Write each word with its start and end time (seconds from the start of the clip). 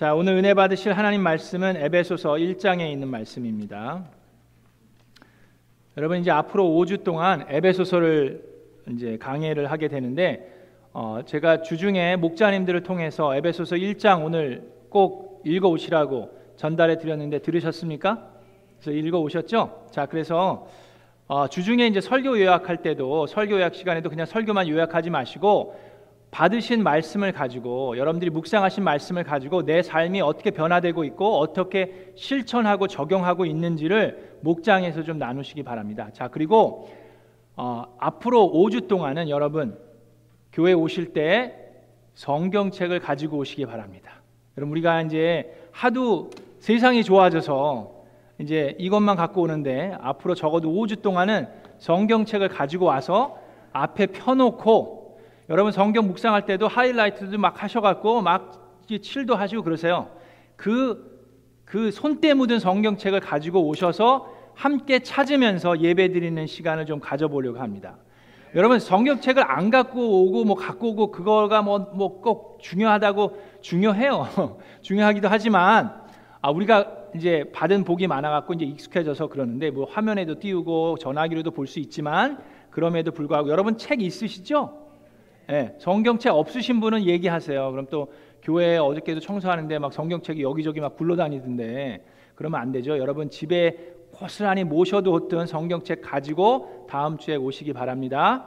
자, 0.00 0.14
오늘 0.14 0.32
은혜 0.32 0.54
받으실 0.54 0.94
하나님 0.94 1.20
말씀은 1.20 1.76
에베소서 1.76 2.30
1장에 2.36 2.90
있는 2.90 3.08
말씀입니다. 3.08 4.02
여러분 5.98 6.20
이제 6.20 6.30
앞으로 6.30 6.64
5주 6.64 7.04
동안 7.04 7.44
에베소서를 7.50 8.42
이제 8.92 9.18
강해를 9.18 9.70
하게 9.70 9.88
되는데 9.88 10.54
어, 10.94 11.20
제가 11.26 11.60
주중에 11.60 12.16
목자님들을 12.16 12.82
통해서 12.82 13.36
에베소서 13.36 13.76
1장 13.76 14.24
오늘 14.24 14.72
꼭 14.88 15.42
읽어 15.44 15.68
오시라고 15.68 16.30
전달해 16.56 16.96
드렸는데 16.96 17.40
들으셨습니까? 17.40 18.26
그래서 18.80 18.98
읽어 18.98 19.18
오셨죠? 19.18 19.88
자, 19.90 20.06
그래서 20.06 20.66
어, 21.28 21.46
주중에 21.46 21.86
이제 21.86 22.00
설교 22.00 22.40
요약할 22.40 22.78
때도 22.78 23.26
설교 23.26 23.56
요약 23.56 23.74
시간에도 23.74 24.08
그냥 24.08 24.24
설교만 24.24 24.66
요약하지 24.66 25.10
마시고 25.10 25.89
받으신 26.30 26.82
말씀을 26.82 27.32
가지고 27.32 27.96
여러분들이 27.98 28.30
묵상하신 28.30 28.84
말씀을 28.84 29.24
가지고 29.24 29.64
내 29.64 29.82
삶이 29.82 30.20
어떻게 30.20 30.50
변화되고 30.50 31.04
있고 31.04 31.38
어떻게 31.38 32.12
실천하고 32.14 32.86
적용하고 32.86 33.46
있는지를 33.46 34.38
목장에서 34.42 35.02
좀 35.02 35.18
나누시기 35.18 35.62
바랍니다. 35.62 36.08
자, 36.12 36.28
그리고 36.28 36.88
어, 37.56 37.84
앞으로 37.98 38.50
5주 38.54 38.86
동안은 38.86 39.28
여러분 39.28 39.76
교회 40.52 40.72
오실 40.72 41.12
때 41.12 41.56
성경책을 42.14 43.00
가지고 43.00 43.38
오시기 43.38 43.66
바랍니다. 43.66 44.22
여러분 44.56 44.72
우리가 44.72 45.02
이제 45.02 45.68
하도 45.72 46.30
세상이 46.60 47.02
좋아져서 47.02 48.00
이제 48.38 48.74
이것만 48.78 49.16
갖고 49.16 49.42
오는데 49.42 49.96
앞으로 50.00 50.34
적어도 50.34 50.70
5주 50.70 51.02
동안은 51.02 51.48
성경책을 51.78 52.48
가지고 52.48 52.86
와서 52.86 53.38
앞에 53.72 54.06
펴놓고 54.06 54.99
여러분 55.50 55.72
성경 55.72 56.06
묵상할 56.06 56.46
때도 56.46 56.68
하이라이트도 56.68 57.36
막 57.38 57.62
하셔갖고 57.62 58.22
막 58.22 58.84
칠도 58.88 59.36
하시고 59.36 59.62
그러세요. 59.62 60.08
그 60.56 61.10
그 61.70 61.92
손때 61.92 62.34
묻은 62.34 62.58
성경책을 62.58 63.20
가지고 63.20 63.64
오셔서 63.68 64.26
함께 64.54 64.98
찾으면서 64.98 65.80
예배 65.80 66.10
드리는 66.10 66.44
시간을 66.44 66.84
좀 66.84 66.98
가져보려고 66.98 67.60
합니다. 67.60 67.96
여러분 68.56 68.80
성경책을 68.80 69.48
안 69.48 69.70
갖고 69.70 70.24
오고 70.24 70.44
뭐 70.44 70.56
갖고 70.56 70.88
오고 70.88 71.12
그거가 71.12 71.62
뭐 71.62 71.92
뭐 71.94 72.20
꼭 72.22 72.58
중요하다고 72.60 73.36
중요해요. 73.60 74.58
중요하기도 74.82 75.28
하지만 75.28 75.94
아 76.42 76.50
우리가 76.50 76.92
이제 77.14 77.44
받은 77.52 77.84
복이 77.84 78.08
많아갖고 78.08 78.54
이제 78.54 78.64
익숙해져서 78.64 79.28
그러는데 79.28 79.70
뭐 79.70 79.86
화면에도 79.88 80.40
띄우고 80.40 80.98
전화기로도 80.98 81.52
볼 81.52 81.68
수 81.68 81.78
있지만 81.78 82.38
그럼에도 82.70 83.12
불구하고 83.12 83.48
여러분 83.48 83.78
책 83.78 84.02
있으시죠? 84.02 84.89
네, 85.50 85.74
성경책 85.78 86.32
없으신 86.32 86.78
분은 86.78 87.06
얘기하세요. 87.06 87.72
그럼 87.72 87.88
또 87.90 88.12
교회 88.40 88.78
어저께도 88.78 89.18
청소하는데 89.18 89.80
막 89.80 89.92
성경책이 89.92 90.44
여기저기 90.44 90.78
막 90.78 90.96
굴러다니던데 90.96 92.04
그러면 92.36 92.60
안 92.60 92.70
되죠. 92.70 92.96
여러분 92.98 93.30
집에 93.30 93.96
고스란히 94.12 94.62
모셔두었던 94.62 95.48
성경책 95.48 96.02
가지고 96.02 96.86
다음 96.88 97.18
주에 97.18 97.34
오시기 97.34 97.72
바랍니다. 97.72 98.46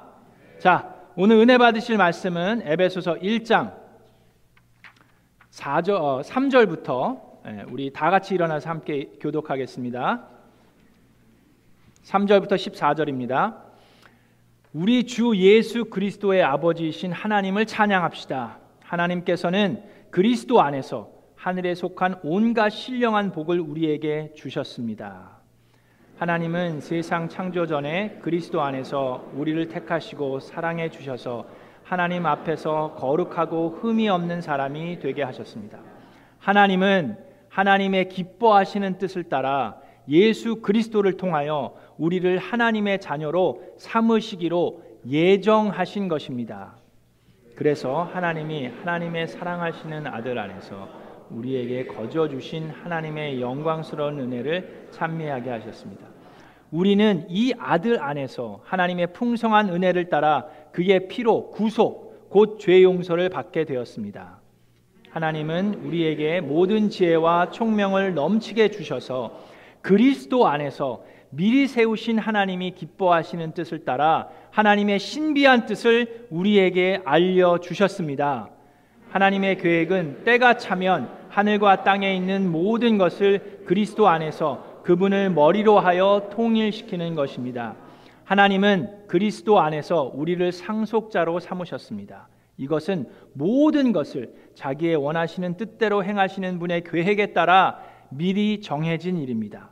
자, 0.59 0.96
오늘 1.18 1.36
은혜 1.40 1.58
받으실 1.58 1.98
말씀은 1.98 2.62
에베소서 2.64 3.16
1장 3.16 3.74
4절, 5.52 5.90
어, 6.00 6.22
3절부터 6.22 7.20
예, 7.48 7.66
우리 7.70 7.92
다 7.92 8.12
같이 8.12 8.34
일어나서 8.34 8.70
함께 8.70 9.12
교독하겠습니다. 9.20 10.26
3절부터 12.06 12.54
14절입니다. 12.54 13.73
우리 14.74 15.04
주 15.04 15.36
예수 15.36 15.86
그리스도의 15.86 16.42
아버지이신 16.42 17.12
하나님을 17.12 17.68
찬양합시다. 17.68 18.58
하나님께서는 18.82 19.84
그리스도 20.10 20.62
안에서 20.62 21.12
하늘에 21.36 21.76
속한 21.76 22.22
온갖 22.24 22.72
신령한 22.72 23.34
복을 23.34 23.60
우리에게 23.60 24.32
주셨습니다. 24.36 25.38
하나님은 26.18 26.82
세상 26.82 27.30
창조 27.30 27.68
전에 27.68 28.18
그리스도 28.24 28.64
안에서 28.64 29.30
우리를 29.36 29.68
택하시고 29.68 30.40
사랑해 30.40 30.90
주셔서 30.90 31.46
하나님 31.84 32.26
앞에서 32.26 32.96
거룩하고 32.97 33.78
흠이 33.80 34.09
없는 34.09 34.42
사람이 34.42 34.97
되게 35.00 35.22
하셨습니다. 35.22 35.78
하나님은 36.40 37.18
하나님의 37.50 38.09
기뻐하시는 38.09 38.97
뜻을 38.97 39.26
따라 39.26 39.83
예수 40.09 40.62
그리스도를 40.62 41.18
통하여 41.18 41.75
우리를 41.97 42.38
하나님의 42.38 43.00
자녀로 43.00 43.64
삼으시기로 43.78 44.81
예정하신 45.08 46.08
것입니다. 46.08 46.75
그래서 47.56 48.03
하나님이 48.03 48.68
하나님의 48.68 49.28
사랑하시는 49.28 50.08
아들 50.08 50.40
안에서 50.40 50.90
우리에게 51.30 51.86
거저 51.86 52.28
주신 52.28 52.69
하나님의 52.69 53.41
영광스러운 53.41 54.19
은혜를 54.19 54.88
찬미하게 54.91 55.50
하셨습니다. 55.50 56.08
우리는 56.72 57.25
이 57.30 57.53
아들 57.59 58.02
안에서 58.02 58.62
하나님의 58.64 59.14
풍성한 59.14 59.70
은혜를 59.70 60.09
따라 60.09 60.47
그의 60.72 61.08
피로 61.08 61.52
구속 61.52 62.30
곧 62.30 62.58
죄 62.58 62.81
용서를 62.81 63.30
받게 63.30 63.66
되었습니다. 63.66 64.40
하나님은 65.12 65.75
우리에게 65.85 66.41
모든 66.41 66.90
지혜와 66.90 67.52
총명을 67.52 68.16
넘치게 68.16 68.72
주셔서 68.72 69.40
그리스도 69.84 70.48
안에서 70.48 71.04
미리 71.30 71.68
세우신 71.68 72.18
하나님이 72.18 72.72
기뻐하시는 72.72 73.52
뜻을 73.52 73.84
따라 73.86 74.30
하나님의 74.52 74.98
신비한 74.98 75.66
뜻을 75.66 76.28
우리에게 76.30 77.02
알려 77.04 77.58
주셨습니다. 77.60 78.50
하나님의 79.10 79.58
계획은 79.58 80.24
때가 80.24 80.58
차면 80.58 81.10
하늘과 81.30 81.84
땅에 81.84 82.16
있는 82.16 82.50
모든 82.50 82.98
것을 82.98 83.64
그리스도 83.66 84.08
안에서 84.08 84.82
그분을 84.84 85.32
머리로 85.32 85.80
하여 85.80 86.30
통일시키는 86.32 87.16
것입니다. 87.16 87.76
하나님은 88.24 89.08
그리스도 89.08 89.60
안에서 89.60 90.12
우리를 90.16 90.52
상속자로 90.52 91.42
삼으셨습니다. 91.42 92.30
이것은 92.58 93.10
모든 93.34 93.92
것을 93.92 94.34
자기의 94.56 94.96
원하시는 94.96 95.58
뜻대로 95.58 96.06
행하시는 96.06 96.60
분의 96.60 96.84
계획에 96.86 97.34
따라 97.34 97.80
미리 98.18 98.62
정해진 98.62 99.18
일입니다. 99.18 99.69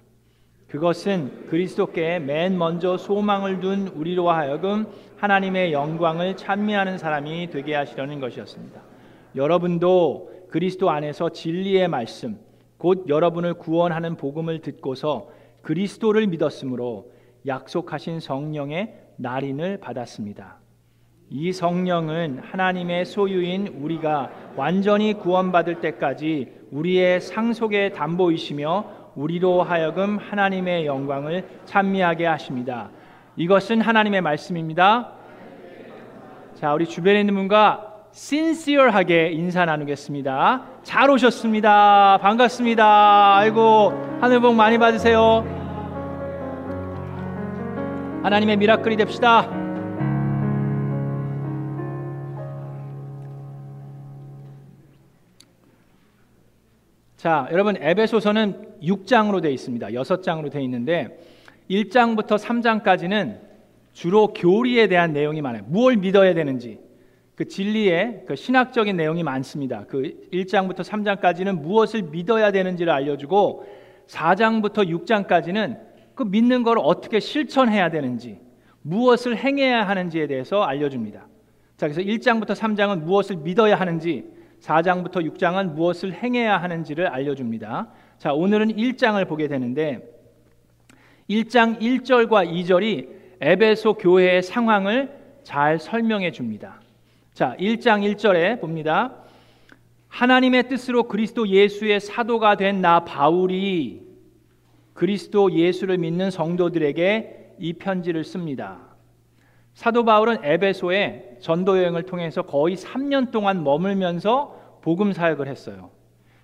그것은 0.68 1.48
그리스도께 1.50 2.20
맨 2.20 2.58
먼저 2.58 2.98
소망을 2.98 3.60
둔 3.60 3.90
우리로 3.90 4.30
하여금 4.30 4.88
하나님의 5.18 5.74
영광을 5.74 6.38
찬미하는 6.38 6.98
사람이 6.98 7.50
되게 7.52 7.76
하시려는 7.76 8.22
것이었습니다. 8.22 8.82
여러분도 9.36 10.32
그리스도 10.50 10.90
안에서 10.90 11.30
진리의 11.30 11.88
말씀, 11.88 12.40
곧 12.78 13.06
여러분을 13.08 13.56
구원하는 13.56 14.16
복음을 14.16 14.62
듣고서 14.62 15.30
그리스도를 15.62 16.28
믿었으므로 16.28 17.12
약속하신 17.46 18.20
성령의 18.20 18.96
날인을 19.18 19.78
받았습니다. 19.80 20.58
이 21.30 21.54
성령은 21.54 22.40
하나님의 22.40 23.06
소유인 23.06 23.68
우리가 23.68 24.54
완전히 24.56 25.14
구원받을 25.14 25.80
때까지 25.80 26.61
우리의 26.72 27.20
상속의 27.22 27.94
담보이시며 27.94 28.86
우리로 29.16 29.64
하여금 29.64 30.18
하나님의 30.18 30.86
영광을 30.86 31.46
찬미하게 31.66 32.26
하십니다. 32.26 32.90
이것은 33.36 33.82
하나님의 33.82 34.22
말씀입니다. 34.22 35.12
자, 36.56 36.74
우리 36.74 36.86
주변에 36.86 37.20
있는 37.20 37.36
분과 37.36 37.88
신시어하게 38.12 39.32
인사 39.32 39.66
나누겠습니다. 39.66 40.64
잘 40.84 41.10
오셨습니다. 41.10 42.20
반갑습니다. 42.22 43.36
아이고 43.38 43.94
하늘 44.20 44.40
복 44.40 44.56
많이 44.56 44.78
받으세요. 44.78 45.46
하나님의 48.24 48.58
미라클이 48.58 48.98
됩시다. 48.98 49.61
자, 57.22 57.48
여러분 57.52 57.78
에베소서는 57.78 58.80
6장으로 58.82 59.44
되어 59.44 59.52
있습니다. 59.52 59.90
6장으로 59.90 60.50
되어 60.50 60.60
있는데 60.62 61.20
1장부터 61.70 62.40
3장까지는 62.40 63.38
주로 63.94 64.34
교리에 64.34 64.88
대한 64.88 65.14
내용이 65.14 65.40
많아요. 65.44 65.62
무엇을 65.68 65.98
믿어야 65.98 66.34
되는지 66.34 66.80
그 67.36 67.48
진리의 67.48 68.24
그 68.26 68.36
신학적인 68.36 68.98
내용이 68.98 69.22
많습니다. 69.22 69.86
그 69.88 70.28
1장부터 70.34 70.78
3장까지는 70.78 71.62
무엇을 71.62 72.02
믿어야 72.02 72.52
되는지를 72.52 72.92
알려주고 72.92 73.68
4장부터 74.08 74.90
6장까지는 74.90 75.78
그 76.16 76.24
믿는 76.24 76.64
걸 76.64 76.80
어떻게 76.80 77.20
실천해야 77.20 77.92
되는지 77.92 78.40
무엇을 78.82 79.38
행해야 79.38 79.88
하는지에 79.88 80.26
대해서 80.26 80.64
알려줍니다. 80.64 81.28
자, 81.78 81.88
그래서 81.88 82.02
1장부터 82.02 82.56
3장은 82.56 83.04
무엇을 83.04 83.36
믿어야 83.36 83.76
하는지 83.76 84.41
4장부터 84.62 85.18
6장은 85.34 85.74
무엇을 85.74 86.14
행해야 86.14 86.58
하는지를 86.58 87.08
알려줍니다. 87.08 87.90
자, 88.18 88.34
오늘은 88.34 88.76
1장을 88.76 89.28
보게 89.28 89.48
되는데 89.48 90.00
1장 91.30 91.80
1절과 91.80 92.48
2절이 92.52 93.10
에베소 93.42 93.96
교회의 93.96 94.44
상황을 94.44 95.12
잘 95.44 95.80
설명해 95.80 96.32
줍니다. 96.32 96.80
자, 97.34 97.56
1장 97.60 98.02
1절에 98.16 98.60
봅니다. 98.62 99.16
하나님의 100.10 100.68
뜻으로 100.68 101.04
그리스도 101.04 101.48
예수의 101.48 102.00
사도가 102.00 102.56
된 102.58 102.82
나 102.82 103.04
바울이 103.06 104.02
그리스도 104.94 105.52
예수를 105.54 105.98
믿는 105.98 106.30
성도들에게 106.30 107.56
이 107.60 107.74
편지를 107.74 108.24
씁니다. 108.24 108.91
사도 109.74 110.04
바울은 110.06 110.44
에베소에 110.44 111.38
전도 111.40 111.78
여행을 111.78 112.04
통해서 112.04 112.42
거의 112.42 112.76
3년 112.76 113.32
동안 113.32 113.64
머물면서 113.64 114.80
복음 114.82 115.14
사역을 115.14 115.48
했어요. 115.48 115.92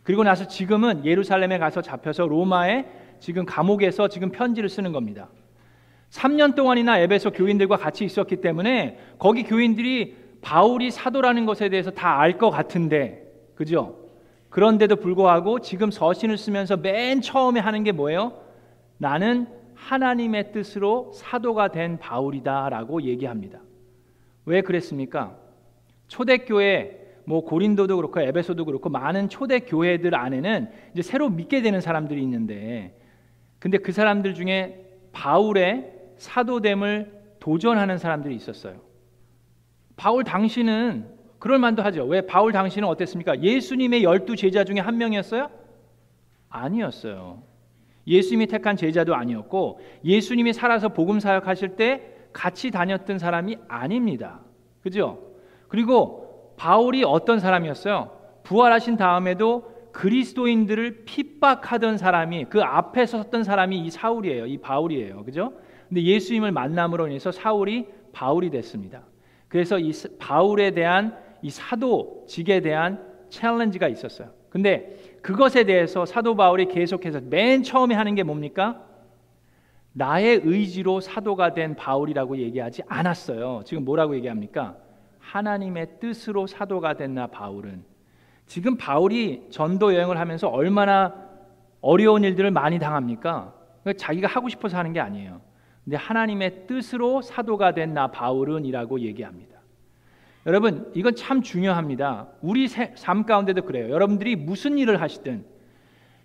그리고 0.04 0.24
나서 0.24 0.48
지금은 0.48 1.06
예루살렘에 1.06 1.58
가서 1.58 1.82
잡혀서 1.82 2.28
로마에 2.28 2.86
지금 3.20 3.46
감옥에서 3.46 4.08
지금 4.08 4.32
편지를 4.32 4.70
쓰는 4.70 4.92
겁니다. 4.94 5.28
3년 6.12 6.56
동안이나 6.56 7.00
에베소 7.00 7.32
교인들과 7.32 7.76
같이 7.78 8.06
있었기 8.06 8.38
때문에 8.38 8.98
거기 9.20 9.44
교인들이 9.44 10.16
바울이 10.42 10.92
사도라는 10.92 11.46
것에 11.46 11.68
대해서 11.70 11.92
다 11.92 12.20
알 12.22 12.38
것 12.38 12.50
같은데 12.50 13.24
그죠? 13.56 13.98
그런데도 14.50 14.96
불구하고 14.98 15.60
지금 15.60 15.92
서신을 15.92 16.38
쓰면서 16.38 16.78
맨 16.78 17.20
처음에 17.22 17.60
하는 17.60 17.84
게 17.84 17.92
뭐예요? 17.92 18.34
나는 18.98 19.48
하나님의 19.78 20.52
뜻으로 20.52 21.12
사도가 21.14 21.70
된 21.70 21.98
바울이다라고 22.00 23.04
얘기합니다. 23.04 23.60
왜 24.46 24.62
그랬습니까? 24.62 25.38
초대교회 26.08 27.06
뭐 27.26 27.44
고린도도 27.44 27.96
그렇고 27.98 28.22
에베소도 28.22 28.66
그렇고 28.66 28.90
많은 28.90 29.30
초대 29.30 29.60
교회들 29.60 30.16
안에는 30.16 30.70
이제 30.94 31.02
새로 31.02 31.30
믿게 31.30 31.62
되는 31.62 31.82
사람들이 31.82 32.22
있는데 32.24 32.98
근데 33.60 33.78
그 33.78 33.92
사람들 33.92 34.34
중에 34.34 34.86
바울의 35.12 35.94
사도됨을 36.18 37.36
도전하는 37.40 37.98
사람들이 37.98 38.36
있었어요. 38.36 38.82
바울 39.96 40.24
당신은 40.24 41.18
그럴 41.40 41.60
만도 41.60 41.84
하죠. 41.84 42.06
왜 42.06 42.22
바울 42.22 42.52
당신은 42.52 42.88
어땠습니까? 42.88 43.42
예수님의 43.42 44.04
열두 44.04 44.36
제자 44.36 44.64
중에 44.64 44.80
한 44.80 44.98
명이었어요? 44.98 45.50
아니었어요. 46.50 47.44
예수님이 48.08 48.48
택한 48.48 48.76
제자도 48.76 49.16
아니었고 49.16 49.80
예수님이 50.04 50.54
살아서 50.54 50.90
복음 50.90 51.20
사역하실 51.20 51.76
때 51.76 52.14
같이 52.34 52.72
다녔던 52.72 53.20
사람이 53.20 53.58
아닙니다. 53.68 54.42
그죠? 54.82 55.20
그리고 55.68 56.54
바울이 56.58 57.04
어떤 57.04 57.40
사람이었어요? 57.40 58.12
부활하신 58.44 58.98
다음에도 58.98 59.76
그리스도인들을 59.92 61.06
핍박하던 61.06 61.98
사람이 61.98 62.46
그 62.50 62.62
앞에 62.62 63.06
섰던 63.06 63.44
사람이 63.44 63.80
이 63.80 63.90
사울이에요. 63.90 64.46
이 64.46 64.58
바울이에요. 64.60 65.24
그죠? 65.24 65.54
근데 65.90 66.04
예수님을 66.04 66.52
만남으로 66.52 67.08
인해서 67.08 67.32
사울이 67.32 67.88
바울이 68.14 68.50
됐습니다. 68.50 69.04
그래서 69.48 69.80
이 69.80 69.92
바울에 70.20 70.72
대한 70.72 71.18
이 71.42 71.50
사도직에 71.50 72.62
대한 72.62 73.04
챌린지가 73.30 73.88
있었어요. 73.88 74.30
근데 74.50 75.17
그것에 75.28 75.66
대해서 75.66 76.06
사도 76.06 76.38
바울이 76.38 76.68
계속해서 76.68 77.20
맨 77.26 77.62
처음에 77.62 77.94
하는 77.94 78.16
게 78.16 78.24
뭡니까? 78.24 78.82
나의 79.92 80.40
의지로 80.46 81.02
사도가 81.02 81.54
된 81.54 81.76
바울이라고 81.76 82.38
얘기하지 82.38 82.84
않았어요. 82.88 83.64
지금 83.66 83.84
뭐라고 83.84 84.16
얘기합니까? 84.16 84.78
하나님의 85.20 86.00
뜻으로 86.00 86.48
사도가 86.48 86.94
됐나 86.94 87.28
바울은 87.28 87.84
지금 88.46 88.78
바울이 88.78 89.48
전도 89.50 89.96
여행을 89.96 90.18
하면서 90.18 90.48
얼마나 90.48 91.14
어려운 91.82 92.24
일들을 92.24 92.50
많이 92.52 92.80
당합니까? 92.80 93.54
자기가 93.98 94.30
하고 94.30 94.48
싶어서 94.48 94.78
하는 94.78 94.94
게 94.94 95.02
아니에요. 95.02 95.42
근데 95.84 95.98
하나님의 95.98 96.68
뜻으로 96.68 97.22
사도가 97.22 97.74
된 97.74 97.94
나 97.94 98.08
바울은이라고 98.08 99.02
얘기합니다. 99.02 99.57
여러분, 100.48 100.90
이건 100.96 101.14
참 101.14 101.42
중요합니다. 101.42 102.30
우리 102.42 102.70
삶 102.70 103.26
가운데도 103.26 103.64
그래요. 103.64 103.90
여러분들이 103.90 104.38
무슨 104.38 104.78
일을 104.78 105.02
하시든 105.02 105.46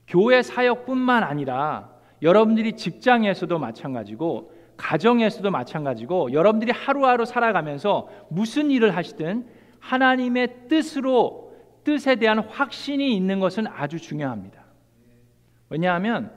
교회 0.07 0.43
사역뿐만 0.43 1.25
아니라 1.25 1.91
여러분들이 2.23 2.77
직장에서도 2.77 3.59
마찬가지고 3.59 4.53
가정에서도 4.77 5.51
마찬가지고 5.51 6.33
여러분들이 6.33 6.71
하루하루 6.71 7.25
살아가면서 7.25 8.09
무슨 8.31 8.71
일을 8.71 8.97
하시든 8.97 9.45
하나님의 9.81 10.69
뜻으로 10.69 11.53
뜻에 11.83 12.15
대한 12.15 12.39
확신이 12.39 13.17
있는 13.17 13.41
것은 13.41 13.67
아주 13.67 13.99
중요합니다. 13.99 14.63
왜냐하면 15.69 16.31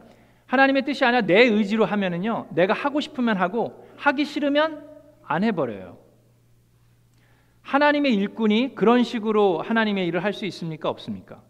하나님의 0.48 0.86
뜻이 0.86 1.06
아니라 1.06 1.22
내 1.22 1.44
의지로 1.44 1.86
하면은요, 1.86 2.48
내가 2.50 2.74
하고 2.74 3.00
싶으면 3.00 3.38
하고 3.38 3.86
하기 3.98 4.26
싫으면 4.26 4.84
안 5.24 5.44
해버려요. 5.44 6.05
하나님의 7.66 8.14
일꾼이 8.14 8.76
그런 8.76 9.04
식으로 9.04 9.60
하나님의 9.62 10.06
일을 10.08 10.24
할 10.24 10.34
수 10.34 10.46
있습니까? 10.46 10.88
없습니까? 10.90 11.42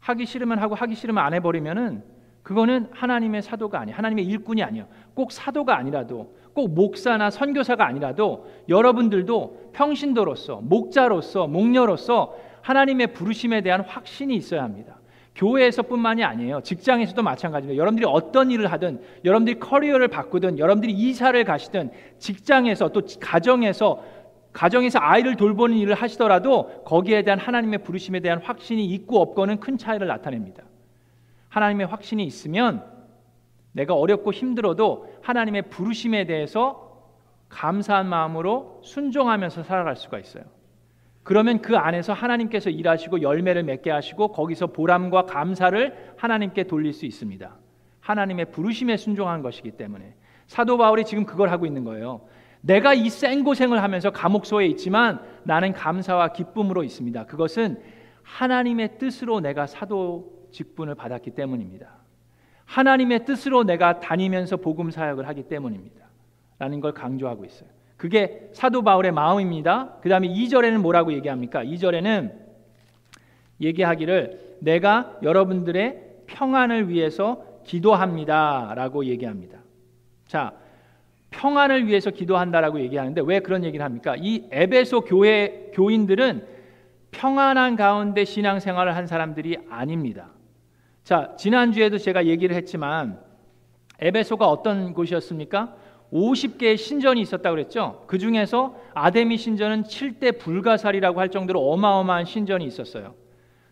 하기 0.00 0.24
싫으면 0.26 0.58
하고 0.58 0.74
하기 0.74 0.94
싫으면 0.94 1.22
안 1.22 1.34
해버리면은 1.34 2.02
그거는 2.42 2.88
하나님의 2.90 3.42
사도가 3.42 3.80
아니에요. 3.80 3.96
하나님의 3.96 4.24
일꾼이 4.24 4.62
아니에요. 4.62 4.86
꼭 5.14 5.32
사도가 5.32 5.76
아니라도 5.76 6.34
꼭 6.54 6.74
목사나 6.74 7.30
선교사가 7.30 7.86
아니라도 7.86 8.48
여러분들도 8.68 9.70
평신도로서 9.74 10.60
목자로서 10.62 11.46
목녀로서 11.46 12.36
하나님의 12.62 13.08
부르심에 13.08 13.60
대한 13.60 13.82
확신이 13.82 14.36
있어야 14.36 14.62
합니다. 14.62 14.98
교회에서뿐만이 15.34 16.22
아니에요. 16.22 16.60
직장에서도 16.62 17.20
마찬가지입니다. 17.22 17.78
여러분들이 17.78 18.06
어떤 18.08 18.50
일을 18.50 18.70
하든, 18.72 19.02
여러분들이 19.24 19.58
커리어를 19.58 20.08
바꾸든, 20.08 20.58
여러분들이 20.58 20.92
이사를 20.92 21.42
가시든, 21.44 21.90
직장에서 22.18 22.90
또 22.90 23.02
가정에서 23.20 24.04
가정에서 24.54 25.00
아이를 25.02 25.36
돌보는 25.36 25.76
일을 25.76 25.94
하시더라도 25.94 26.84
거기에 26.84 27.22
대한 27.22 27.38
하나님의 27.38 27.82
부르심에 27.82 28.20
대한 28.20 28.40
확신이 28.40 28.86
있고 28.86 29.20
없고는 29.20 29.60
큰 29.60 29.76
차이를 29.76 30.06
나타냅니다. 30.06 30.62
하나님의 31.48 31.88
확신이 31.88 32.24
있으면 32.24 32.84
내가 33.72 33.94
어렵고 33.94 34.32
힘들어도 34.32 35.18
하나님의 35.22 35.62
부르심에 35.70 36.24
대해서 36.26 36.80
감사한 37.48 38.08
마음으로 38.08 38.80
순종하면서 38.84 39.64
살아갈 39.64 39.96
수가 39.96 40.20
있어요. 40.20 40.44
그러면 41.24 41.60
그 41.60 41.76
안에서 41.76 42.12
하나님께서 42.12 42.70
일하시고 42.70 43.22
열매를 43.22 43.64
맺게 43.64 43.90
하시고 43.90 44.28
거기서 44.28 44.68
보람과 44.68 45.26
감사를 45.26 46.14
하나님께 46.16 46.64
돌릴 46.64 46.92
수 46.92 47.06
있습니다. 47.06 47.56
하나님의 48.00 48.52
부르심에 48.52 48.96
순종한 48.96 49.42
것이기 49.42 49.72
때문에 49.72 50.14
사도 50.46 50.76
바울이 50.76 51.04
지금 51.04 51.24
그걸 51.24 51.50
하고 51.50 51.66
있는 51.66 51.82
거예요. 51.84 52.20
내가 52.64 52.94
이 52.94 53.10
생고생을 53.10 53.82
하면서 53.82 54.10
감옥소에 54.10 54.66
있지만 54.68 55.20
나는 55.42 55.74
감사와 55.74 56.32
기쁨으로 56.32 56.82
있습니다. 56.82 57.26
그것은 57.26 57.78
하나님의 58.22 58.98
뜻으로 58.98 59.40
내가 59.40 59.66
사도 59.66 60.48
직분을 60.50 60.94
받았기 60.94 61.32
때문입니다. 61.32 61.88
하나님의 62.64 63.26
뜻으로 63.26 63.64
내가 63.64 64.00
다니면서 64.00 64.56
복음 64.56 64.90
사역을 64.90 65.28
하기 65.28 65.42
때문입니다. 65.42 66.06
라는 66.58 66.80
걸 66.80 66.94
강조하고 66.94 67.44
있어요. 67.44 67.68
그게 67.98 68.48
사도 68.54 68.82
바울의 68.82 69.12
마음입니다. 69.12 69.96
그 70.00 70.08
다음에 70.08 70.28
2절에는 70.28 70.78
뭐라고 70.78 71.12
얘기합니까? 71.12 71.62
2절에는 71.62 72.32
얘기하기를 73.60 74.56
내가 74.60 75.18
여러분들의 75.22 76.22
평안을 76.26 76.88
위해서 76.88 77.44
기도합니다. 77.64 78.72
라고 78.74 79.04
얘기합니다. 79.04 79.58
자, 80.26 80.54
평안을 81.34 81.86
위해서 81.86 82.10
기도한다라고 82.10 82.80
얘기하는데 82.80 83.20
왜 83.24 83.40
그런 83.40 83.64
얘기를 83.64 83.84
합니까? 83.84 84.14
이 84.16 84.44
에베소 84.50 85.02
교회 85.02 85.70
교인들은 85.74 86.46
평안한 87.10 87.76
가운데 87.76 88.24
신앙생활을 88.24 88.96
한 88.96 89.06
사람들이 89.06 89.58
아닙니다. 89.68 90.30
자, 91.02 91.34
지난주에도 91.36 91.98
제가 91.98 92.26
얘기를 92.26 92.56
했지만 92.56 93.18
에베소가 94.00 94.48
어떤 94.48 94.94
곳이었습니까? 94.94 95.74
50개의 96.12 96.76
신전이 96.76 97.20
있었다고 97.20 97.56
그랬죠. 97.56 98.04
그 98.06 98.18
중에서 98.18 98.76
아데미 98.94 99.36
신전은 99.36 99.84
7대 99.84 100.38
불가사리라고 100.38 101.20
할 101.20 101.28
정도로 101.28 101.70
어마어마한 101.72 102.24
신전이 102.24 102.64
있었어요. 102.64 103.14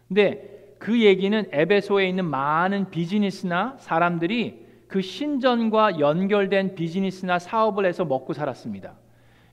근데 0.09 0.75
그 0.79 1.01
얘기는 1.01 1.45
에베소에 1.53 2.09
있는 2.09 2.25
많은 2.25 2.91
비즈니스나 2.91 3.77
사람들이 3.79 4.62
그 4.93 5.01
신전과 5.01 6.01
연결된 6.01 6.75
비즈니스나 6.75 7.39
사업을 7.39 7.87
해서 7.87 8.05
먹고 8.05 8.35
살았습니다. 8.35 8.93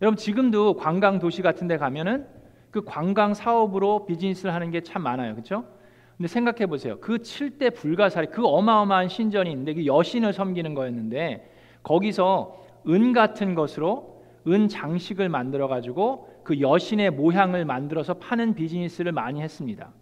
여러분 0.02 0.18
지금도 0.18 0.76
관광 0.76 1.18
도시 1.18 1.42
같은 1.42 1.66
데 1.66 1.78
가면은 1.78 2.28
그 2.72 2.84
관광 2.84 3.34
사업으로 3.34 4.06
비즈니스를 4.06 4.54
하는 4.54 4.70
게 4.70 4.82
참 4.82 5.02
많아요. 5.02 5.32
그렇죠? 5.32 5.64
근데 6.18 6.28
생각해 6.28 6.66
보세요. 6.66 7.00
그 7.00 7.20
7대 7.20 7.74
불가사리 7.74 8.28
그 8.28 8.46
어마어마한 8.46 9.08
신전이 9.08 9.50
있는데 9.52 9.76
그 9.76 9.86
여신을 9.86 10.34
섬기는 10.34 10.74
거였는데 10.74 11.50
거기서 11.84 12.62
은 12.90 13.14
같은 13.14 13.56
것으로 13.56 14.22
은 14.46 14.68
장식을 14.68 15.30
만들어 15.30 15.70
가지고 15.70 16.28
그 16.44 16.60
여신의 16.60 17.12
모양을 17.12 17.64
만들어서 17.64 18.16
파는 18.16 18.56
비즈니스를 18.56 19.14
많이 19.14 19.42
했습니다. 19.42 19.94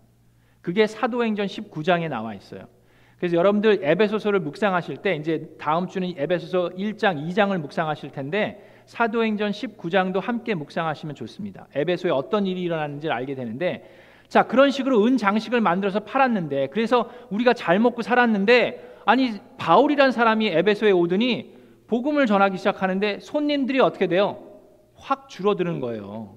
그게 0.62 0.88
사도행전 0.88 1.46
19장에 1.46 2.10
나와 2.10 2.34
있어요. 2.34 2.65
그래서 3.19 3.36
여러분들 3.36 3.79
에베소서를 3.81 4.39
묵상하실 4.41 4.97
때 4.97 5.15
이제 5.15 5.50
다음 5.59 5.88
주는 5.88 6.13
에베소서 6.15 6.75
1장, 6.77 7.27
2장을 7.27 7.57
묵상하실 7.57 8.12
텐데 8.12 8.63
사도행전 8.86 9.51
19장도 9.51 10.21
함께 10.21 10.53
묵상하시면 10.53 11.15
좋습니다. 11.15 11.67
에베소에 11.75 12.12
어떤 12.12 12.45
일이 12.45 12.62
일어났는지를 12.62 13.13
알게 13.13 13.36
되는데 13.36 13.89
자, 14.27 14.43
그런 14.43 14.71
식으로 14.71 15.05
은 15.05 15.17
장식을 15.17 15.62
만들어서 15.62 16.01
팔았는데 16.01 16.67
그래서 16.67 17.09
우리가 17.29 17.53
잘 17.53 17.79
먹고 17.79 18.01
살았는데 18.01 18.97
아니 19.05 19.39
바울이란 19.57 20.12
사람이 20.12 20.47
에베소에 20.47 20.91
오더니 20.91 21.55
복음을 21.88 22.25
전하기 22.25 22.57
시작하는데 22.57 23.19
손님들이 23.21 23.79
어떻게 23.79 24.07
돼요? 24.07 24.43
확 24.95 25.29
줄어드는 25.29 25.79
거예요. 25.79 26.36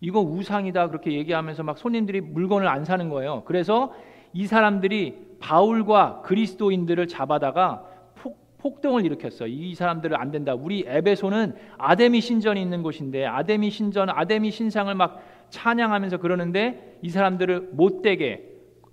이거 0.00 0.20
우상이다 0.20 0.88
그렇게 0.88 1.12
얘기하면서 1.12 1.64
막 1.64 1.78
손님들이 1.78 2.20
물건을 2.20 2.68
안 2.68 2.84
사는 2.84 3.08
거예요. 3.08 3.42
그래서 3.46 3.92
이 4.32 4.46
사람들이 4.46 5.33
바울과 5.44 6.22
그리스도인들을 6.22 7.06
잡아다가 7.06 7.84
폭, 8.14 8.80
동을 8.80 9.04
일으켰어. 9.04 9.46
이 9.46 9.74
사람들을 9.74 10.18
안 10.18 10.30
된다. 10.30 10.54
우리 10.54 10.84
에베소는 10.86 11.54
아데미 11.76 12.22
신전이 12.22 12.62
있는 12.62 12.82
곳인데 12.82 13.26
아데미 13.26 13.68
신전, 13.68 14.08
아데미 14.08 14.50
신상을 14.50 14.94
막 14.94 15.22
찬양하면서 15.50 16.16
그러는데 16.16 16.98
이 17.02 17.10
사람들을 17.10 17.72
못되게 17.72 18.42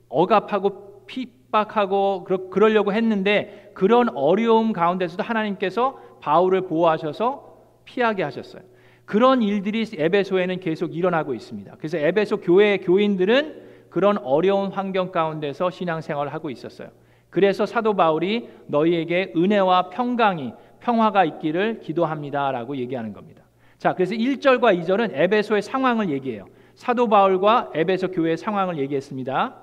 억압하고 0.09 1.05
핍박하고 1.05 2.25
그러려고 2.49 2.91
했는데 2.91 3.71
그런 3.73 4.09
어려움 4.09 4.73
가운데서도 4.73 5.23
하나님께서 5.23 5.97
바울을 6.19 6.67
보호하셔서 6.67 7.55
피하게 7.85 8.23
하셨어요. 8.23 8.63
그런 9.05 9.41
일들이 9.41 9.85
에베소에는 9.97 10.59
계속 10.59 10.97
일어나고 10.97 11.33
있습니다. 11.33 11.75
그래서 11.77 11.97
에베소 11.97 12.41
교회 12.41 12.77
교인들은 12.77 13.70
그런 13.91 14.17
어려운 14.19 14.71
환경 14.71 15.11
가운데서 15.11 15.69
신앙생활을 15.69 16.33
하고 16.33 16.49
있었어요. 16.49 16.89
그래서 17.29 17.65
사도 17.65 17.93
바울이 17.93 18.49
너희에게 18.67 19.33
은혜와 19.35 19.89
평강이 19.89 20.53
평화가 20.79 21.25
있기를 21.25 21.81
기도합니다라고 21.81 22.77
얘기하는 22.77 23.13
겁니다. 23.13 23.43
자, 23.77 23.93
그래서 23.93 24.15
1절과 24.15 24.79
2절은 24.81 25.11
에베소의 25.13 25.61
상황을 25.61 26.09
얘기해요. 26.09 26.45
사도 26.73 27.07
바울과 27.07 27.71
에베소 27.75 28.11
교회의 28.11 28.37
상황을 28.37 28.77
얘기했습니다. 28.79 29.55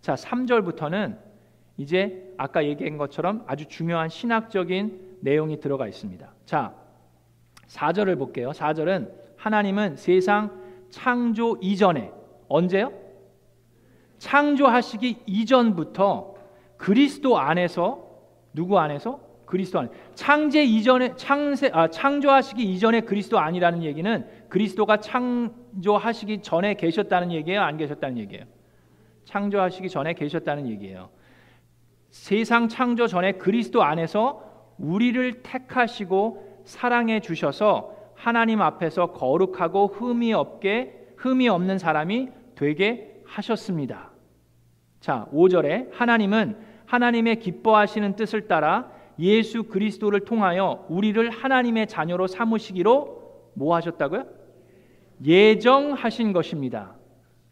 자, 0.00 0.14
3절부터는 0.14 1.18
이제 1.76 2.32
아까 2.36 2.64
얘기한 2.64 2.96
것처럼 2.96 3.42
아주 3.46 3.66
중요한 3.66 4.08
신학적인 4.08 5.18
내용이 5.20 5.58
들어가 5.60 5.88
있습니다. 5.88 6.28
자, 6.46 6.74
4절을 7.68 8.18
볼게요. 8.18 8.50
4절은 8.50 9.10
하나님은 9.36 9.96
세상 9.96 10.62
창조 10.90 11.58
이전에 11.60 12.12
언제요? 12.48 13.03
창조하시기 14.24 15.18
이전부터 15.26 16.34
그리스도 16.78 17.38
안에서 17.38 18.08
누구 18.54 18.78
안에서 18.78 19.20
그리스도 19.44 19.80
안 19.80 19.90
창제 20.14 20.64
이전에 20.64 21.14
창세 21.14 21.70
아, 21.74 21.88
창조하시기 21.88 22.62
이전에 22.62 23.02
그리스도 23.02 23.38
아니라는 23.38 23.82
얘기는 23.82 24.26
그리스도가 24.48 24.96
창조하시기 25.00 26.40
전에 26.40 26.72
계셨다는 26.72 27.32
얘기예요, 27.32 27.60
안 27.60 27.76
계셨다는 27.76 28.16
얘기예요. 28.16 28.44
창조하시기 29.26 29.90
전에 29.90 30.14
계셨다는 30.14 30.68
얘기예요. 30.68 31.10
세상 32.08 32.68
창조 32.68 33.06
전에 33.06 33.32
그리스도 33.32 33.82
안에서 33.82 34.42
우리를 34.78 35.42
택하시고 35.42 36.62
사랑해 36.64 37.20
주셔서 37.20 37.94
하나님 38.14 38.62
앞에서 38.62 39.12
거룩하고 39.12 39.88
흠이 39.88 40.32
없게 40.32 41.08
흠이 41.18 41.46
없는 41.48 41.78
사람이 41.78 42.30
되게 42.54 43.20
하셨습니다. 43.26 44.13
자, 45.04 45.26
5절에 45.34 45.92
하나님은 45.92 46.56
하나님의 46.86 47.38
기뻐하시는 47.38 48.16
뜻을 48.16 48.48
따라 48.48 48.90
예수 49.18 49.64
그리스도를 49.64 50.20
통하여 50.20 50.86
우리를 50.88 51.28
하나님의 51.28 51.88
자녀로 51.88 52.26
삼으시기로 52.26 53.50
뭐 53.52 53.74
하셨다고요? 53.74 54.24
예정하신 55.22 56.32
것입니다. 56.32 56.94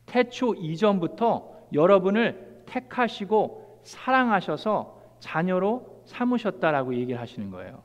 태초 0.07 0.55
이전부터 0.55 1.53
여러분을 1.75 2.63
택하시고 2.65 3.81
사랑하셔서 3.83 4.99
자녀로 5.21 6.05
삼으셨다라고 6.07 6.95
얘기를 6.95 7.21
하시는 7.21 7.51
거예요. 7.51 7.83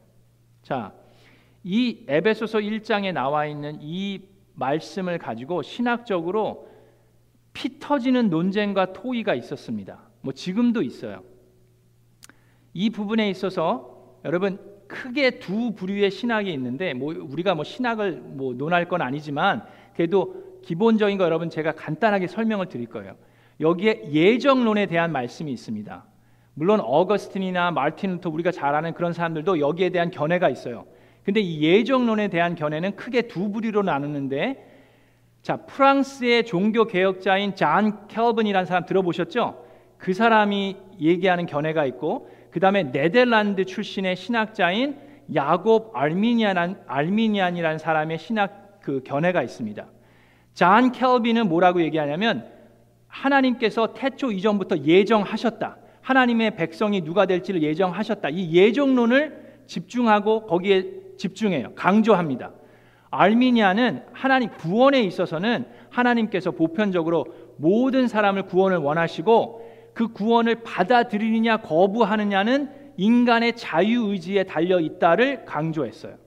자, 0.63 0.93
이 1.65 2.05
에베소서 2.07 2.59
1장에 2.59 3.11
나와 3.11 3.45
있는 3.45 3.79
이 3.81 4.21
말씀을 4.53 5.17
가지고 5.17 5.61
신학적으로 5.61 6.69
피 7.57 7.79
터지는 7.79 8.29
논쟁과 8.29 8.93
토의가 8.93 9.33
있었습니다. 9.33 9.99
뭐 10.21 10.31
지금도 10.31 10.83
있어요. 10.83 11.23
이 12.71 12.91
부분에 12.91 13.31
있어서 13.31 14.19
여러분 14.23 14.59
크게 14.87 15.39
두 15.39 15.73
부류의 15.73 16.11
신학이 16.11 16.53
있는데 16.53 16.93
뭐 16.93 17.15
우리가 17.17 17.55
뭐 17.55 17.63
신학을 17.63 18.21
뭐 18.21 18.53
논할 18.53 18.87
건 18.87 19.01
아니지만 19.01 19.63
그래도 19.95 20.59
기본적인 20.65 21.17
거 21.17 21.23
여러분 21.23 21.49
제가 21.49 21.71
간단하게 21.71 22.27
설명을 22.27 22.67
드릴 22.67 22.85
거예요. 22.85 23.15
여기에 23.59 24.11
예정론에 24.11 24.85
대한 24.85 25.11
말씀이 25.11 25.51
있습니다. 25.51 26.05
물론 26.53 26.79
어거스틴이나 26.79 27.71
마틴 27.71 28.11
루터 28.11 28.29
우리가 28.29 28.51
잘 28.51 28.75
아는 28.75 28.93
그런 28.93 29.13
사람들도 29.13 29.59
여기에 29.59 29.89
대한 29.89 30.11
견해가 30.11 30.47
있어요. 30.49 30.85
근데 31.23 31.39
이 31.39 31.63
예정론에 31.63 32.27
대한 32.27 32.53
견해는 32.53 32.95
크게 32.95 33.23
두 33.23 33.51
부류로 33.51 33.81
나누는데 33.81 34.66
자, 35.41 35.57
프랑스의 35.57 36.45
종교 36.45 36.85
개혁자인 36.85 37.55
잔 37.55 38.07
켈빈이라는 38.07 38.65
사람 38.65 38.85
들어보셨죠? 38.85 39.63
그 39.97 40.13
사람이 40.13 40.75
얘기하는 40.99 41.45
견해가 41.45 41.85
있고 41.85 42.29
그다음에 42.51 42.91
네덜란드 42.91 43.65
출신의 43.65 44.15
신학자인 44.15 44.97
야곱 45.33 45.95
알미니안 45.95 46.81
알미니안이라는 46.87 47.77
사람의 47.77 48.17
신학 48.19 48.79
그 48.81 49.01
견해가 49.03 49.43
있습니다. 49.43 49.85
잔 50.53 50.91
켈빈은 50.91 51.49
뭐라고 51.49 51.81
얘기하냐면 51.81 52.47
하나님께서 53.07 53.93
태초 53.93 54.31
이전부터 54.31 54.79
예정하셨다. 54.79 55.77
하나님의 56.01 56.55
백성이 56.55 57.01
누가 57.01 57.25
될지를 57.25 57.61
예정하셨다. 57.63 58.29
이 58.29 58.53
예정론을 58.53 59.63
집중하고 59.67 60.45
거기에 60.45 60.85
집중해요. 61.17 61.73
강조합니다. 61.75 62.51
알미니아는 63.09 64.03
하나님 64.13 64.49
구원에 64.51 65.01
있어서는 65.01 65.65
하나님께서 65.89 66.51
보편적으로 66.51 67.25
모든 67.57 68.07
사람을 68.07 68.43
구원을 68.43 68.77
원하시고 68.77 69.91
그 69.93 70.09
구원을 70.09 70.63
받아들이느냐 70.63 71.57
거부하느냐는 71.57 72.69
인간의 72.97 73.55
자유 73.55 74.11
의지에 74.11 74.43
달려 74.43 74.79
있다를 74.79 75.45
강조했어요. 75.45 76.17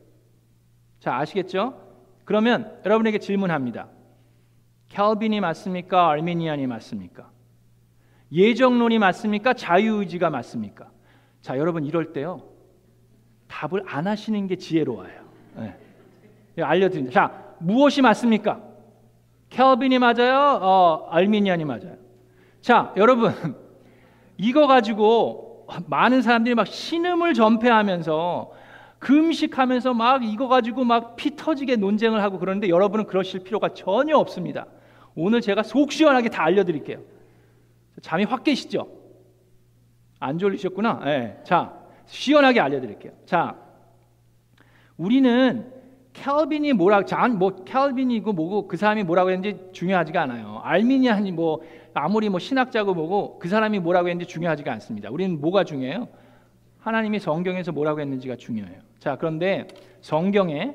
자, 0.99 1.17
아시겠죠? 1.17 1.81
그러면 2.25 2.79
여러분에게 2.85 3.19
질문합니다. 3.19 3.89
캘빈이 4.89 5.41
맞습니까? 5.41 6.11
알미니안이 6.11 6.67
맞습니까? 6.67 7.31
예정론이 8.33 8.99
맞습니까? 8.99 9.55
자유의지가 9.55 10.31
맞습니까? 10.31 10.91
자, 11.41 11.59
여러분 11.59 11.85
이럴 11.85 12.13
때요. 12.13 12.49
답을 13.49 13.83
안 13.87 14.07
하시는 14.07 14.47
게 14.47 14.57
지혜로워요. 14.57 15.21
네. 15.57 15.77
알려드립니다. 16.63 17.13
자, 17.29 17.55
무엇이 17.59 18.03
맞습니까? 18.03 18.61
켈빈이 19.51 19.99
맞아요? 19.99 20.59
어, 20.63 21.09
알미니안이 21.11 21.65
맞아요? 21.65 21.97
자, 22.61 22.93
여러분 22.97 23.33
이거 24.39 24.67
가지고 24.67 25.67
많은 25.87 26.23
사람들이 26.23 26.55
막 26.55 26.67
신음을 26.67 27.35
전폐하면서 27.35 28.53
금식하면서 28.99 29.95
막 29.95 30.25
이거 30.25 30.47
가지고 30.49 30.85
막 30.85 31.17
피 31.17 31.35
터지게 31.37 31.77
논쟁을 31.77 32.23
하고 32.23 32.39
그러는데 32.39 32.69
여러분은 32.69 33.07
그러실 33.07 33.41
필요가 33.41 33.71
전혀 33.71 34.17
없습니다. 34.17 34.67
오늘 35.15 35.41
제가 35.41 35.63
속 35.63 35.91
시원하게 35.93 36.29
다 36.29 36.45
알려드릴게요. 36.45 36.99
잠이 38.03 38.25
확 38.25 38.45
깨시죠? 38.45 38.89
안 40.19 40.39
졸리셨구나. 40.39 41.01
네. 41.05 41.41
자, 41.45 41.73
시원하게 42.07 42.61
알려드릴게요. 42.61 43.13
자, 43.27 43.57
우리는 44.97 45.73
캘빈이 46.21 46.75
뭐라 46.75 47.05
잔뭐 47.07 47.65
캘빈이고 47.65 48.33
뭐고 48.35 48.69
그 48.69 48.77
사람이 48.77 49.05
뭐라고 49.05 49.31
했는지 49.31 49.59
중요하지가 49.73 50.21
않아요. 50.23 50.61
알미니안이 50.63 51.33
뭐 51.33 51.63
아무리 51.95 52.29
뭐 52.29 52.39
신학자고 52.39 52.93
뭐고 52.93 53.39
그 53.39 53.49
사람이 53.49 53.79
뭐라고 53.81 54.09
했는지 54.09 54.31
중요하지가 54.31 54.71
않습니다. 54.75 55.09
우리는 55.11 55.41
뭐가 55.41 55.65
중요해요? 55.65 56.09
하나님이 56.79 57.19
성경에서 57.21 57.73
뭐라고 57.73 58.01
했는지가 58.01 58.37
중요해요. 58.37 58.81
자, 58.99 59.17
그런데 59.17 59.67
성경에 60.03 60.75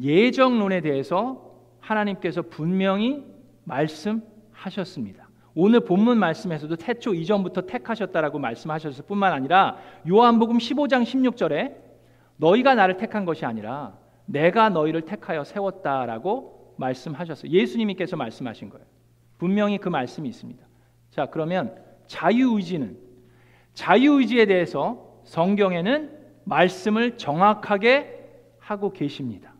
예정론에 0.00 0.80
대해서 0.80 1.52
하나님께서 1.80 2.42
분명히 2.42 3.24
말씀하셨습니다. 3.64 5.28
오늘 5.56 5.80
본문 5.80 6.18
말씀에서도 6.18 6.76
태초 6.76 7.14
이전부터 7.14 7.62
택하셨다라고 7.62 8.38
말씀하셨을 8.38 9.06
뿐만 9.06 9.32
아니라 9.32 9.76
요한복음 10.08 10.58
15장 10.58 11.02
16절에 11.02 11.85
너희가 12.36 12.74
나를 12.74 12.96
택한 12.96 13.24
것이 13.24 13.44
아니라 13.44 13.98
내가 14.26 14.68
너희를 14.68 15.02
택하여 15.02 15.44
세웠다라고 15.44 16.74
말씀하셨어요. 16.78 17.50
예수님께서 17.50 18.16
말씀하신 18.16 18.70
거예요. 18.70 18.86
분명히 19.38 19.78
그 19.78 19.88
말씀이 19.88 20.28
있습니다. 20.28 20.64
자, 21.10 21.26
그러면 21.26 21.76
자유의지는 22.06 22.98
자유의지에 23.74 24.46
대해서 24.46 25.20
성경에는 25.24 26.10
말씀을 26.44 27.16
정확하게 27.18 28.16
하고 28.58 28.92
계십니다. 28.92 29.54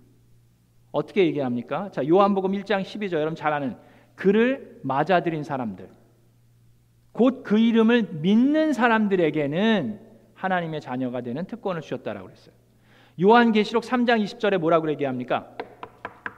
어떻게 0.92 1.24
얘기합니까? 1.26 1.90
자, 1.90 2.06
요한복음 2.06 2.52
1장 2.52 2.82
12절 2.82 3.14
여러분 3.14 3.34
잘 3.34 3.52
아는 3.52 3.76
그를 4.14 4.80
맞아들인 4.82 5.42
사람들, 5.42 5.90
곧 7.12 7.42
그 7.42 7.58
이름을 7.58 8.14
믿는 8.20 8.72
사람들에게는 8.72 10.00
하나님의 10.34 10.80
자녀가 10.80 11.20
되는 11.20 11.44
특권을 11.46 11.80
주셨다라고 11.82 12.26
그랬어요. 12.26 12.55
요한계시록 13.20 13.82
3장 13.82 14.22
20절에 14.22 14.58
뭐라고 14.58 14.90
얘기합니까? 14.90 15.48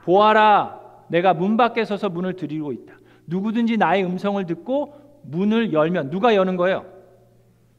보아라, 0.03 0.79
내가 1.09 1.33
문 1.33 1.57
밖에 1.57 1.85
서서 1.85 2.09
문을 2.09 2.35
들이고 2.35 2.71
있다. 2.71 2.95
누구든지 3.27 3.77
나의 3.77 4.03
음성을 4.05 4.43
듣고 4.45 4.93
문을 5.23 5.73
열면 5.73 6.09
누가 6.09 6.35
여는 6.35 6.55
거예요? 6.55 6.85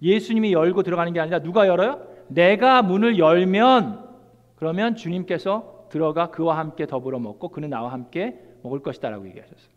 예수님이 0.03 0.53
열고 0.53 0.83
들어가는 0.83 1.13
게 1.13 1.21
아니라 1.21 1.41
누가 1.41 1.67
열어요? 1.67 2.07
내가 2.29 2.83
문을 2.83 3.19
열면 3.19 4.09
그러면 4.57 4.95
주님께서 4.95 5.87
들어가 5.91 6.31
그와 6.31 6.59
함께 6.59 6.87
더불어 6.87 7.19
먹고 7.19 7.49
그는 7.49 7.71
나와 7.71 7.93
함께 7.93 8.39
먹을 8.63 8.81
것이다라고 8.81 9.27
얘기하셨어요. 9.29 9.71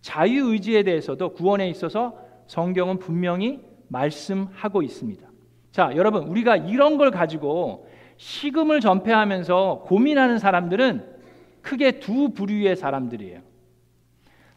자유 0.00 0.52
의지에 0.52 0.84
대해서도 0.84 1.30
구원에 1.34 1.68
있어서 1.68 2.16
성경은 2.46 2.98
분명히 2.98 3.60
말씀하고 3.88 4.82
있습니다. 4.82 5.28
자, 5.72 5.92
여러분, 5.96 6.24
우리가 6.24 6.56
이런 6.56 6.96
걸 6.96 7.10
가지고 7.10 7.87
식음을 8.18 8.80
전폐하면서 8.80 9.84
고민하는 9.86 10.38
사람들은 10.38 11.16
크게 11.62 12.00
두 12.00 12.30
부류의 12.34 12.76
사람들이에요. 12.76 13.40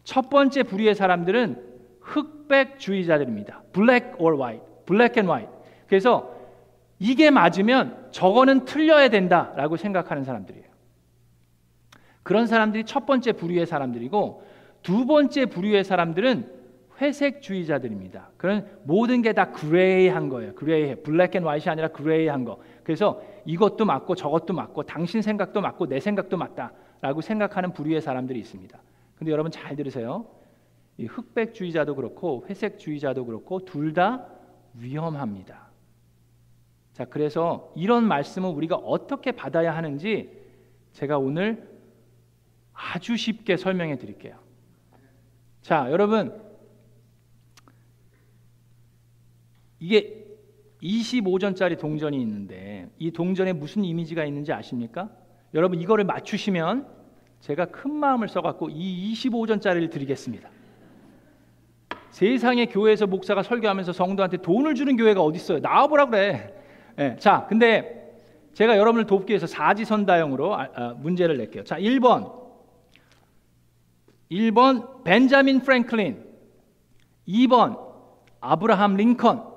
첫 0.04 0.28
번째 0.28 0.64
부류의 0.64 0.94
사람들은 0.94 1.62
흑백주의자들입니다. 2.00 3.62
black 3.72 4.14
or 4.18 4.36
white, 4.36 4.66
black 4.84 5.14
and 5.20 5.30
white. 5.30 5.50
그래서 5.86 6.32
이게 6.98 7.30
맞으면 7.30 8.08
저거는 8.10 8.64
틀려야 8.64 9.08
된다라고 9.08 9.76
생각하는 9.76 10.24
사람들이에요. 10.24 10.66
그런 12.22 12.46
사람들이 12.46 12.84
첫 12.84 13.06
번째 13.06 13.32
부류의 13.32 13.66
사람들이고 13.66 14.44
두 14.82 15.06
번째 15.06 15.46
부류의 15.46 15.84
사람들은 15.84 16.62
회색주의자들입니다. 17.00 18.30
그런 18.36 18.66
모든 18.84 19.22
게 19.22 19.32
다 19.32 19.50
gray한 19.50 20.28
거예요. 20.28 20.54
Gray, 20.54 20.96
black 20.96 21.34
and 21.36 21.44
white이 21.44 21.70
아니라 21.70 21.88
gray한 21.88 22.44
거. 22.44 22.58
그래서 22.84 23.22
이것도 23.44 23.84
맞고 23.84 24.14
저것도 24.14 24.52
맞고 24.54 24.84
당신 24.84 25.22
생각도 25.22 25.60
맞고 25.60 25.86
내 25.86 26.00
생각도 26.00 26.36
맞다라고 26.36 27.20
생각하는 27.20 27.72
부류의 27.72 28.00
사람들이 28.00 28.38
있습니다. 28.40 28.78
근데 29.16 29.32
여러분 29.32 29.50
잘 29.50 29.76
들으세요. 29.76 30.26
이 30.98 31.06
흑백주의자도 31.06 31.94
그렇고 31.94 32.44
회색주의자도 32.48 33.24
그렇고 33.26 33.64
둘 33.64 33.94
다 33.94 34.26
위험합니다. 34.74 35.68
자, 36.92 37.04
그래서 37.06 37.72
이런 37.74 38.04
말씀을 38.04 38.50
우리가 38.50 38.76
어떻게 38.76 39.32
받아야 39.32 39.74
하는지 39.76 40.30
제가 40.92 41.18
오늘 41.18 41.68
아주 42.72 43.16
쉽게 43.16 43.56
설명해 43.56 43.98
드릴게요. 43.98 44.38
자, 45.62 45.90
여러분 45.90 46.40
이게 49.78 50.21
25전짜리 50.82 51.78
동전이 51.78 52.20
있는데 52.20 52.88
이 52.98 53.10
동전에 53.10 53.52
무슨 53.52 53.84
이미지가 53.84 54.24
있는지 54.24 54.52
아십니까? 54.52 55.08
여러분 55.54 55.80
이거를 55.80 56.04
맞추시면 56.04 56.86
제가 57.40 57.66
큰 57.66 57.92
마음을 57.92 58.28
써갖고 58.28 58.68
이 58.70 59.12
25전짜리를 59.12 59.90
드리겠습니다. 59.90 60.48
세상의 62.10 62.66
교회에서 62.66 63.06
목사가 63.06 63.42
설교하면서 63.42 63.92
성도한테 63.92 64.38
돈을 64.38 64.74
주는 64.74 64.96
교회가 64.96 65.22
어디 65.22 65.36
있어요? 65.36 65.58
나와보라 65.60 66.06
그래. 66.06 66.54
네, 66.96 67.16
자, 67.16 67.46
근데 67.48 68.02
제가 68.52 68.76
여러분을 68.76 69.06
돕기 69.06 69.30
위해서 69.30 69.46
사지선다형으로 69.46 70.54
아, 70.54 70.68
아, 70.74 70.94
문제를 70.98 71.38
낼게요. 71.38 71.64
자, 71.64 71.78
1번. 71.78 72.32
1번 74.30 75.04
벤자민 75.04 75.60
프랭클린. 75.60 76.22
2번 77.28 77.78
아브라함 78.40 78.96
링컨. 78.96 79.51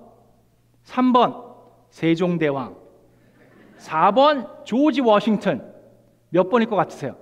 3번 0.86 1.44
세종대왕. 1.90 2.76
4번 3.78 4.66
조지 4.66 5.02
워싱턴. 5.02 5.74
몇 6.30 6.50
번일 6.50 6.68
것 6.68 6.76
같으세요? 6.76 7.16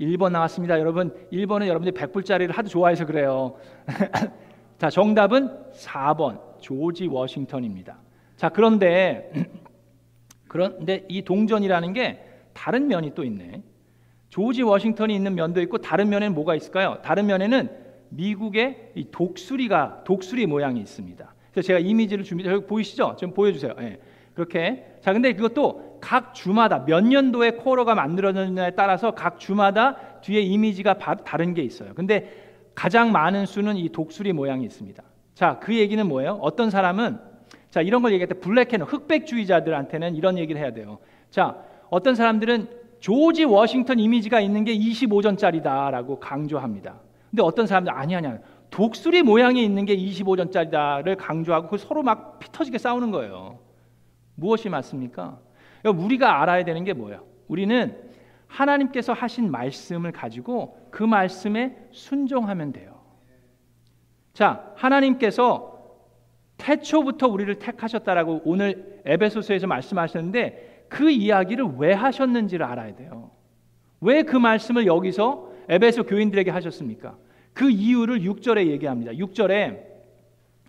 1번 0.00 0.32
나왔습니다. 0.32 0.78
여러분, 0.78 1.14
1번은 1.32 1.66
여러분들이 1.66 1.92
100불짜리를 1.96 2.52
하도 2.52 2.68
좋아해서 2.68 3.06
그래요. 3.06 3.56
자, 4.78 4.90
정답은 4.90 5.72
4번 5.72 6.40
조지 6.60 7.06
워싱턴입니다. 7.06 7.98
자, 8.36 8.50
그런데 8.50 9.32
그런데 10.48 11.04
이 11.08 11.22
동전이라는 11.22 11.92
게 11.92 12.22
다른 12.52 12.86
면이 12.88 13.14
또 13.14 13.24
있네. 13.24 13.62
조지 14.28 14.62
워싱턴이 14.62 15.14
있는 15.14 15.34
면도 15.34 15.60
있고 15.62 15.78
다른 15.78 16.08
면에는 16.08 16.34
뭐가 16.34 16.54
있을까요? 16.54 16.98
다른 17.02 17.26
면에는 17.26 17.70
미국의 18.10 18.92
이 18.94 19.10
독수리가 19.10 20.04
독수리 20.04 20.46
모양이 20.46 20.80
있습니다. 20.80 21.34
그래서 21.56 21.68
제가 21.68 21.78
이미지를 21.78 22.22
준비 22.22 22.44
여기 22.44 22.66
보이시죠? 22.66 23.16
좀 23.18 23.32
보여주세요. 23.32 23.72
예. 23.80 23.98
그렇게 24.34 24.84
자 25.00 25.14
근데 25.14 25.32
그것도 25.32 26.00
각 26.02 26.34
주마다 26.34 26.84
몇 26.84 27.00
년도에 27.02 27.52
코어가 27.52 27.94
만들어졌느냐에 27.94 28.72
따라서 28.72 29.12
각 29.12 29.38
주마다 29.38 29.96
뒤에 30.20 30.42
이미지가 30.42 30.98
다른 30.98 31.54
게 31.54 31.62
있어요. 31.62 31.94
근데 31.94 32.30
가장 32.74 33.10
많은 33.10 33.46
수는 33.46 33.78
이 33.78 33.88
독수리 33.88 34.34
모양이 34.34 34.66
있습니다. 34.66 35.02
자, 35.32 35.58
그 35.58 35.74
얘기는 35.74 36.06
뭐예요? 36.06 36.38
어떤 36.42 36.68
사람은 36.68 37.16
자, 37.70 37.80
이런 37.80 38.02
걸 38.02 38.12
얘기할 38.12 38.28
때 38.28 38.34
블랙앤 38.38 38.82
흑백주의자들한테는 38.82 40.14
이런 40.14 40.36
얘기를 40.36 40.60
해야 40.60 40.74
돼요. 40.74 40.98
자, 41.30 41.56
어떤 41.88 42.14
사람들은 42.14 42.68
조지 43.00 43.44
워싱턴 43.44 43.98
이미지가 43.98 44.40
있는 44.40 44.64
게 44.64 44.76
25전짜리다라고 44.76 46.20
강조합니다. 46.20 46.96
근데 47.30 47.42
어떤 47.42 47.66
사람들 47.66 47.92
아니 47.94 48.14
아니야. 48.14 48.40
독수리 48.70 49.22
모양이 49.22 49.64
있는 49.64 49.84
게 49.84 49.96
25전짜리다를 49.96 51.16
강조하고 51.16 51.68
그 51.68 51.78
서로 51.78 52.02
막 52.02 52.38
피터지게 52.38 52.78
싸우는 52.78 53.10
거예요. 53.10 53.58
무엇이 54.34 54.68
맞습니까? 54.68 55.38
우리가 55.84 56.42
알아야 56.42 56.64
되는 56.64 56.84
게 56.84 56.92
뭐예요? 56.92 57.24
우리는 57.48 57.96
하나님께서 58.46 59.12
하신 59.12 59.50
말씀을 59.50 60.12
가지고 60.12 60.78
그 60.90 61.02
말씀에 61.02 61.76
순종하면 61.90 62.72
돼요. 62.72 63.00
자, 64.32 64.72
하나님께서 64.76 65.74
태초부터 66.58 67.28
우리를 67.28 67.54
택하셨다라고 67.58 68.42
오늘 68.44 69.00
에베소서에서 69.04 69.66
말씀하셨는데 69.66 70.86
그 70.88 71.10
이야기를 71.10 71.74
왜 71.78 71.92
하셨는지를 71.92 72.64
알아야 72.64 72.94
돼요. 72.94 73.30
왜 74.00 74.22
그 74.22 74.36
말씀을 74.36 74.86
여기서 74.86 75.50
에베소 75.68 76.04
교인들에게 76.04 76.50
하셨습니까? 76.50 77.16
그 77.56 77.70
이유를 77.70 78.20
6절에 78.20 78.66
얘기합니다. 78.66 79.12
6절에 79.12 79.80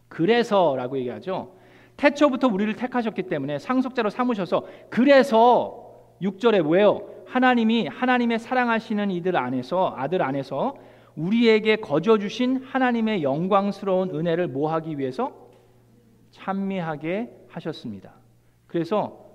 그래서라고 0.07 0.97
얘기하죠. 0.99 1.51
태초부터 1.97 2.47
우리를 2.47 2.73
택하셨기 2.77 3.23
때문에 3.23 3.59
상속자로 3.59 4.09
삼으셔서 4.09 4.65
그래서 4.89 6.15
6절에 6.21 6.65
왜요? 6.71 7.09
하나님이 7.25 7.87
하나님의 7.87 8.39
사랑하시는 8.39 9.11
이들 9.11 9.35
안에서 9.35 9.95
아들 9.97 10.21
안에서 10.21 10.75
우리에게 11.17 11.75
거저 11.75 12.19
주신 12.19 12.63
하나님의 12.63 13.21
영광스러운 13.21 14.11
은혜를 14.11 14.47
모하기 14.47 14.97
위해서 14.97 15.49
찬미하게 16.31 17.47
하셨습니다. 17.49 18.13
그래서 18.65 19.25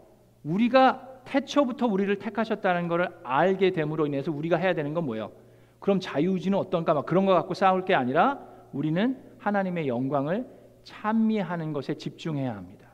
우리가 0.42 1.06
태초부터 1.26 1.86
우리를 1.86 2.18
택하셨다는 2.18 2.88
것을 2.88 3.08
알게 3.24 3.72
됨으로 3.72 4.06
인해서 4.06 4.32
우리가 4.32 4.56
해야 4.56 4.72
되는 4.72 4.94
건 4.94 5.04
뭐예요? 5.04 5.41
그럼 5.82 5.98
자유의지는 5.98 6.56
어떤가 6.56 6.94
막 6.94 7.04
그런 7.04 7.26
거 7.26 7.34
갖고 7.34 7.54
싸울 7.54 7.84
게 7.84 7.94
아니라 7.94 8.38
우리는 8.72 9.18
하나님의 9.38 9.88
영광을 9.88 10.46
찬미하는 10.84 11.72
것에 11.72 11.94
집중해야 11.94 12.54
합니다. 12.54 12.88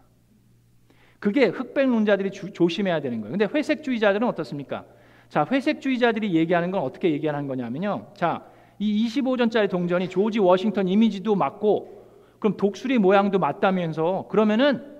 그게 1.20 1.46
흑백론자들이 1.46 2.30
주, 2.30 2.52
조심해야 2.52 3.00
되는 3.00 3.20
거예요. 3.20 3.36
근데 3.36 3.46
회색주의자들은 3.54 4.26
어떻습니까? 4.26 4.86
자, 5.28 5.46
회색주의자들이 5.50 6.34
얘기하는 6.34 6.70
건 6.70 6.80
어떻게 6.80 7.10
얘기하는 7.12 7.46
거냐면요. 7.46 8.12
자, 8.14 8.46
이 8.78 9.06
25전짜리 9.06 9.68
동전이 9.68 10.08
조지 10.08 10.38
워싱턴 10.38 10.88
이미지도 10.88 11.34
맞고 11.34 12.06
그럼 12.38 12.56
독수리 12.56 12.98
모양도 12.98 13.38
맞다면서 13.38 14.28
그러면은 14.30 14.96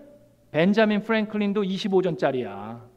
벤자민 0.51 1.03
프랭클린도 1.03 1.63
25전짜리야. 1.63 2.88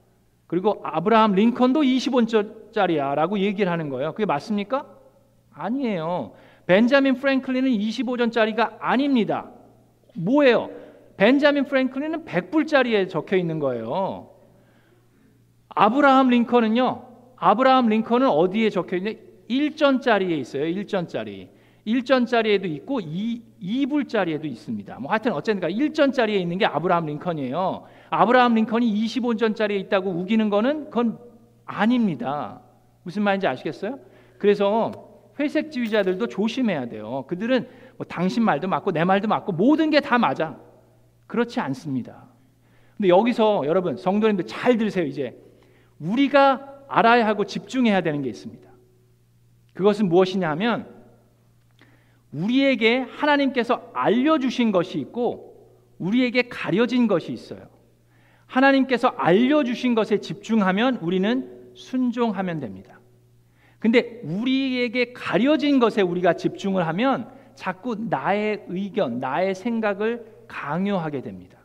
그리고 0.51 0.81
아브라함 0.83 1.31
링컨도 1.31 1.79
25전짜리야라고 1.79 3.39
얘기를 3.39 3.71
하는 3.71 3.87
거예요. 3.87 4.11
그게 4.11 4.25
맞습니까? 4.25 4.85
아니에요. 5.53 6.33
벤자민 6.65 7.15
프랭클린은 7.15 7.71
25전짜리가 7.71 8.75
아닙니다. 8.81 9.49
뭐예요? 10.13 10.69
벤자민 11.15 11.63
프랭클린은 11.63 12.25
100불짜리에 12.25 13.09
적혀 13.09 13.37
있는 13.37 13.59
거예요. 13.59 14.31
아브라함 15.69 16.27
링컨은요. 16.27 17.01
아브라함 17.37 17.87
링컨은 17.87 18.27
어디에 18.27 18.69
적혀 18.71 18.97
있냐? 18.97 19.11
1전짜리에 19.49 20.31
있어요. 20.31 20.65
1전짜리. 20.65 21.47
1전짜리에도 21.85 22.65
있고 22.65 22.99
2, 22.99 23.41
2불짜리에도 23.61 24.45
있습니다. 24.45 24.99
뭐 24.99 25.11
하여튼 25.11 25.33
어쨌든 25.33 25.67
1전짜리에 25.67 26.39
있는 26.39 26.57
게 26.57 26.65
아브라함 26.65 27.05
링컨이에요. 27.07 27.83
아브라함 28.09 28.55
링컨이 28.55 28.93
25전짜리에 29.05 29.79
있다고 29.81 30.11
우기는 30.11 30.49
거는 30.49 30.85
그건 30.85 31.17
아닙니다. 31.65 32.61
무슨 33.03 33.23
말인지 33.23 33.47
아시겠어요? 33.47 33.99
그래서 34.37 34.91
회색 35.39 35.71
지휘자들도 35.71 36.27
조심해야 36.27 36.87
돼요. 36.89 37.25
그들은 37.27 37.67
뭐 37.97 38.05
당신 38.05 38.43
말도 38.43 38.67
맞고 38.67 38.91
내 38.91 39.03
말도 39.03 39.27
맞고 39.27 39.53
모든 39.53 39.89
게 39.89 39.99
다 39.99 40.17
맞아. 40.17 40.59
그렇지 41.27 41.59
않습니다. 41.61 42.27
근데 42.97 43.07
여기서 43.09 43.63
여러분 43.65 43.97
성도님들 43.97 44.45
잘 44.45 44.77
들으세요. 44.77 45.05
이제 45.05 45.41
우리가 45.99 46.67
알아야 46.89 47.25
하고 47.25 47.45
집중해야 47.45 48.01
되는 48.01 48.21
게 48.21 48.29
있습니다. 48.29 48.69
그것은 49.73 50.09
무엇이냐 50.09 50.49
하면 50.51 50.90
우리에게 52.31 52.99
하나님께서 52.99 53.91
알려주신 53.93 54.71
것이 54.71 54.99
있고 54.99 55.51
우리에게 55.97 56.43
가려진 56.43 57.07
것이 57.07 57.31
있어요. 57.31 57.67
하나님께서 58.45 59.09
알려주신 59.09 59.95
것에 59.95 60.19
집중하면 60.19 60.97
우리는 60.97 61.71
순종하면 61.73 62.59
됩니다. 62.59 62.99
근데 63.79 64.21
우리에게 64.23 65.13
가려진 65.13 65.79
것에 65.79 66.01
우리가 66.01 66.33
집중을 66.33 66.85
하면 66.87 67.29
자꾸 67.55 67.95
나의 67.95 68.63
의견, 68.67 69.19
나의 69.19 69.55
생각을 69.55 70.25
강요하게 70.47 71.21
됩니다. 71.21 71.59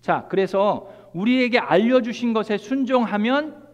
자, 0.00 0.26
그래서 0.28 0.92
우리에게 1.14 1.58
알려주신 1.58 2.34
것에 2.34 2.58
순종하면 2.58 3.64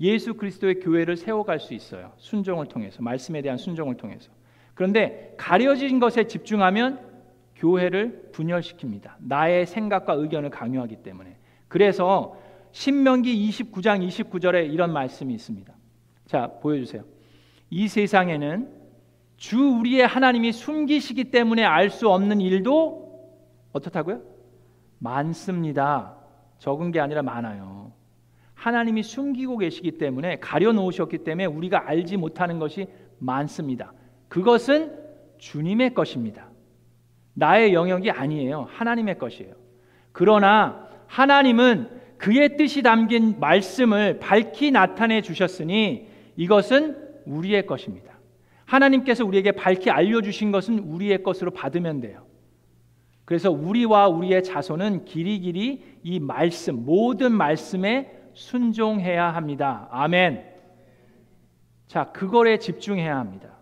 예수 0.00 0.34
그리스도의 0.34 0.80
교회를 0.80 1.16
세워갈 1.16 1.60
수 1.60 1.74
있어요. 1.74 2.12
순종을 2.16 2.66
통해서, 2.66 3.02
말씀에 3.02 3.42
대한 3.42 3.58
순종을 3.58 3.96
통해서. 3.96 4.30
그런데 4.78 5.34
가려진 5.36 5.98
것에 5.98 6.28
집중하면 6.28 7.00
교회를 7.56 8.30
분열시킵니다. 8.32 9.10
나의 9.18 9.66
생각과 9.66 10.12
의견을 10.12 10.50
강요하기 10.50 11.02
때문에. 11.02 11.36
그래서 11.66 12.36
신명기 12.70 13.50
29장 13.50 14.06
29절에 14.06 14.72
이런 14.72 14.92
말씀이 14.92 15.34
있습니다. 15.34 15.74
자, 16.26 16.52
보여주세요. 16.62 17.02
이 17.70 17.88
세상에는 17.88 18.68
주 19.36 19.58
우리의 19.58 20.06
하나님이 20.06 20.52
숨기시기 20.52 21.32
때문에 21.32 21.64
알 21.64 21.90
수 21.90 22.08
없는 22.08 22.40
일도 22.40 23.32
어떻다고요? 23.72 24.22
많습니다. 25.00 26.14
적은 26.60 26.92
게 26.92 27.00
아니라 27.00 27.22
많아요. 27.22 27.90
하나님이 28.54 29.02
숨기고 29.02 29.58
계시기 29.58 29.98
때문에 29.98 30.38
가려 30.38 30.72
놓으셨기 30.72 31.24
때문에 31.24 31.46
우리가 31.46 31.88
알지 31.88 32.16
못하는 32.16 32.60
것이 32.60 32.86
많습니다. 33.18 33.92
그것은 34.28 34.92
주님의 35.38 35.94
것입니다. 35.94 36.48
나의 37.34 37.72
영역이 37.72 38.10
아니에요. 38.10 38.66
하나님의 38.70 39.18
것이에요. 39.18 39.54
그러나 40.12 40.88
하나님은 41.06 41.88
그의 42.18 42.56
뜻이 42.56 42.82
담긴 42.82 43.38
말씀을 43.38 44.18
밝히 44.18 44.70
나타내 44.70 45.22
주셨으니 45.22 46.08
이것은 46.36 46.96
우리의 47.26 47.66
것입니다. 47.66 48.18
하나님께서 48.64 49.24
우리에게 49.24 49.52
밝히 49.52 49.90
알려주신 49.90 50.52
것은 50.52 50.80
우리의 50.80 51.22
것으로 51.22 51.52
받으면 51.52 52.00
돼요. 52.00 52.26
그래서 53.24 53.50
우리와 53.50 54.08
우리의 54.08 54.42
자손은 54.42 55.04
길이 55.04 55.38
길이 55.38 55.84
이 56.02 56.18
말씀, 56.18 56.84
모든 56.84 57.32
말씀에 57.32 58.10
순종해야 58.32 59.34
합니다. 59.34 59.88
아멘. 59.90 60.44
자, 61.86 62.10
그거에 62.12 62.58
집중해야 62.58 63.16
합니다. 63.16 63.57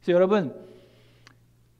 그래서 0.00 0.12
여러분, 0.12 0.54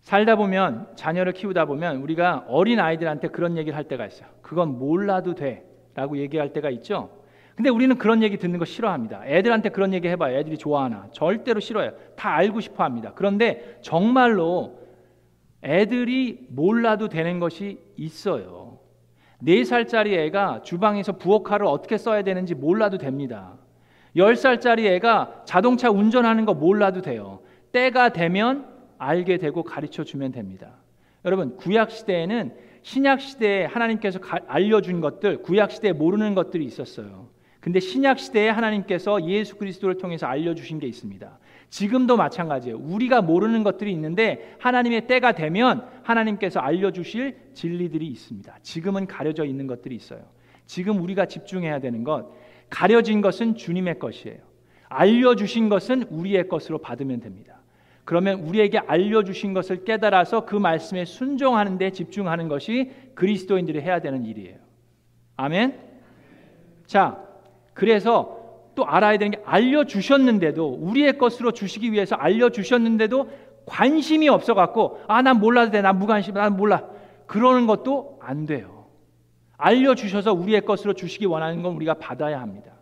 살다 0.00 0.36
보면, 0.36 0.88
자녀를 0.94 1.32
키우다 1.32 1.64
보면 1.66 1.96
우리가 1.96 2.44
어린 2.48 2.80
아이들한테 2.80 3.28
그런 3.28 3.56
얘기를 3.56 3.76
할 3.76 3.84
때가 3.84 4.06
있어요. 4.06 4.28
그건 4.42 4.78
몰라도 4.78 5.34
돼. 5.34 5.66
라고 5.94 6.18
얘기할 6.18 6.52
때가 6.52 6.70
있죠. 6.70 7.10
근데 7.56 7.68
우리는 7.68 7.98
그런 7.98 8.22
얘기 8.22 8.38
듣는 8.38 8.58
거 8.58 8.64
싫어합니다. 8.64 9.22
애들한테 9.26 9.70
그런 9.70 9.92
얘기 9.92 10.08
해봐요. 10.08 10.38
애들이 10.38 10.56
좋아하나? 10.56 11.08
절대로 11.12 11.60
싫어요. 11.60 11.92
다 12.16 12.34
알고 12.34 12.60
싶어 12.60 12.84
합니다. 12.84 13.12
그런데 13.14 13.78
정말로 13.82 14.78
애들이 15.62 16.46
몰라도 16.48 17.08
되는 17.08 17.38
것이 17.38 17.78
있어요. 17.96 18.78
네 19.40 19.64
살짜리 19.64 20.14
애가 20.16 20.62
주방에서 20.62 21.12
부엌칼을 21.12 21.66
어떻게 21.66 21.98
써야 21.98 22.22
되는지 22.22 22.54
몰라도 22.54 22.96
됩니다. 22.98 23.58
열 24.16 24.36
살짜리 24.36 24.86
애가 24.86 25.42
자동차 25.44 25.90
운전하는 25.90 26.44
거 26.44 26.54
몰라도 26.54 27.02
돼요. 27.02 27.39
때가 27.72 28.12
되면 28.12 28.66
알게 28.98 29.38
되고 29.38 29.62
가르쳐 29.62 30.04
주면 30.04 30.32
됩니다. 30.32 30.74
여러분, 31.24 31.56
구약 31.56 31.90
시대에는 31.90 32.54
신약 32.82 33.20
시대에 33.20 33.64
하나님께서 33.64 34.18
알려준 34.46 35.00
것들, 35.00 35.42
구약 35.42 35.70
시대에 35.70 35.92
모르는 35.92 36.34
것들이 36.34 36.64
있었어요. 36.64 37.28
근데 37.60 37.78
신약 37.78 38.18
시대에 38.18 38.48
하나님께서 38.48 39.26
예수 39.26 39.56
그리스도를 39.56 39.98
통해서 39.98 40.26
알려주신 40.26 40.78
게 40.78 40.86
있습니다. 40.86 41.38
지금도 41.68 42.16
마찬가지예요. 42.16 42.78
우리가 42.78 43.22
모르는 43.22 43.62
것들이 43.62 43.92
있는데 43.92 44.56
하나님의 44.58 45.06
때가 45.06 45.32
되면 45.32 45.86
하나님께서 46.02 46.58
알려주실 46.58 47.36
진리들이 47.52 48.06
있습니다. 48.06 48.58
지금은 48.62 49.06
가려져 49.06 49.44
있는 49.44 49.66
것들이 49.66 49.94
있어요. 49.94 50.22
지금 50.66 51.00
우리가 51.02 51.26
집중해야 51.26 51.80
되는 51.80 52.02
것, 52.02 52.32
가려진 52.70 53.20
것은 53.20 53.56
주님의 53.56 53.98
것이에요. 53.98 54.38
알려주신 54.88 55.68
것은 55.68 56.04
우리의 56.10 56.48
것으로 56.48 56.78
받으면 56.78 57.20
됩니다. 57.20 57.59
그러면 58.04 58.40
우리에게 58.40 58.78
알려주신 58.78 59.54
것을 59.54 59.84
깨달아서 59.84 60.44
그 60.44 60.56
말씀에 60.56 61.04
순종하는 61.04 61.78
데 61.78 61.90
집중하는 61.90 62.48
것이 62.48 62.90
그리스도인들이 63.14 63.80
해야 63.80 64.00
되는 64.00 64.24
일이에요. 64.24 64.56
아멘? 65.36 65.78
자, 66.86 67.22
그래서 67.72 68.38
또 68.74 68.84
알아야 68.86 69.18
되는 69.18 69.32
게 69.32 69.42
알려주셨는데도 69.44 70.68
우리의 70.68 71.18
것으로 71.18 71.52
주시기 71.52 71.92
위해서 71.92 72.16
알려주셨는데도 72.16 73.30
관심이 73.66 74.28
없어갖고 74.28 75.02
아, 75.06 75.22
난 75.22 75.38
몰라도 75.38 75.70
돼. 75.70 75.82
난 75.82 75.98
무관심, 75.98 76.34
난 76.34 76.56
몰라. 76.56 76.84
그러는 77.26 77.66
것도 77.66 78.18
안 78.20 78.46
돼요. 78.46 78.86
알려주셔서 79.56 80.32
우리의 80.32 80.62
것으로 80.62 80.94
주시기 80.94 81.26
원하는 81.26 81.62
건 81.62 81.74
우리가 81.76 81.94
받아야 81.94 82.40
합니다. 82.40 82.72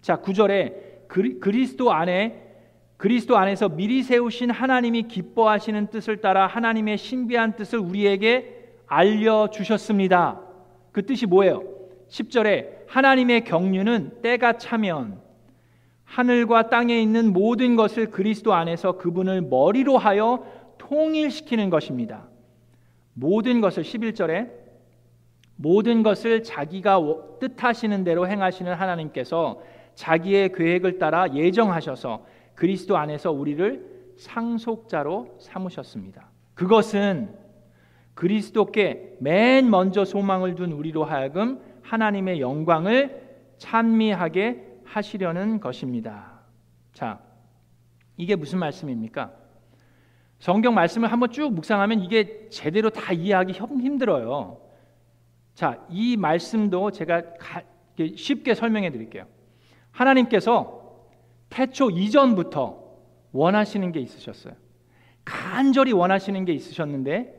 자, 0.00 0.16
구절에 0.16 1.06
그리스도 1.08 1.92
안에 1.92 2.47
그리스도 2.98 3.38
안에서 3.38 3.68
미리 3.68 4.02
세우신 4.02 4.50
하나님이 4.50 5.04
기뻐하시는 5.04 5.86
뜻을 5.86 6.16
따라 6.20 6.48
하나님의 6.48 6.98
신비한 6.98 7.54
뜻을 7.54 7.78
우리에게 7.78 8.72
알려 8.88 9.48
주셨습니다. 9.50 10.40
그 10.90 11.06
뜻이 11.06 11.26
뭐예요? 11.26 11.62
10절에 12.08 12.88
하나님의 12.88 13.44
경륜은 13.44 14.20
때가 14.20 14.58
차면 14.58 15.20
하늘과 16.02 16.70
땅에 16.70 17.00
있는 17.00 17.32
모든 17.32 17.76
것을 17.76 18.10
그리스도 18.10 18.52
안에서 18.52 18.96
그분을 18.96 19.42
머리로 19.42 19.96
하여 19.96 20.44
통일시키는 20.78 21.70
것입니다. 21.70 22.26
모든 23.14 23.60
것을 23.60 23.84
11절에 23.84 24.50
모든 25.54 26.02
것을 26.02 26.42
자기가 26.42 27.00
뜻하시는 27.38 28.02
대로 28.02 28.26
행하시는 28.26 28.74
하나님께서 28.74 29.60
자기의 29.94 30.52
계획을 30.52 30.98
따라 30.98 31.32
예정하셔서 31.32 32.24
그리스도 32.58 32.96
안에서 32.96 33.30
우리를 33.30 34.14
상속자로 34.16 35.36
삼으셨습니다. 35.38 36.28
그것은 36.54 37.32
그리스도께 38.14 39.14
맨 39.20 39.70
먼저 39.70 40.04
소망을 40.04 40.56
둔 40.56 40.72
우리로 40.72 41.04
하여금 41.04 41.62
하나님의 41.82 42.40
영광을 42.40 43.38
찬미하게 43.58 44.80
하시려는 44.84 45.60
것입니다. 45.60 46.40
자, 46.92 47.20
이게 48.16 48.34
무슨 48.34 48.58
말씀입니까? 48.58 49.32
성경 50.40 50.74
말씀을 50.74 51.12
한번 51.12 51.30
쭉 51.30 51.52
묵상하면 51.52 52.00
이게 52.00 52.48
제대로 52.48 52.90
다 52.90 53.12
이해하기 53.12 53.52
힘들어요. 53.52 54.60
자, 55.54 55.86
이 55.90 56.16
말씀도 56.16 56.90
제가 56.90 57.22
쉽게 58.16 58.56
설명해 58.56 58.90
드릴게요. 58.90 59.26
하나님께서 59.92 60.77
태초 61.50 61.90
이전부터 61.90 62.82
원하시는 63.32 63.92
게 63.92 64.00
있으셨어요. 64.00 64.54
간절히 65.24 65.92
원하시는 65.92 66.44
게 66.44 66.52
있으셨는데 66.52 67.34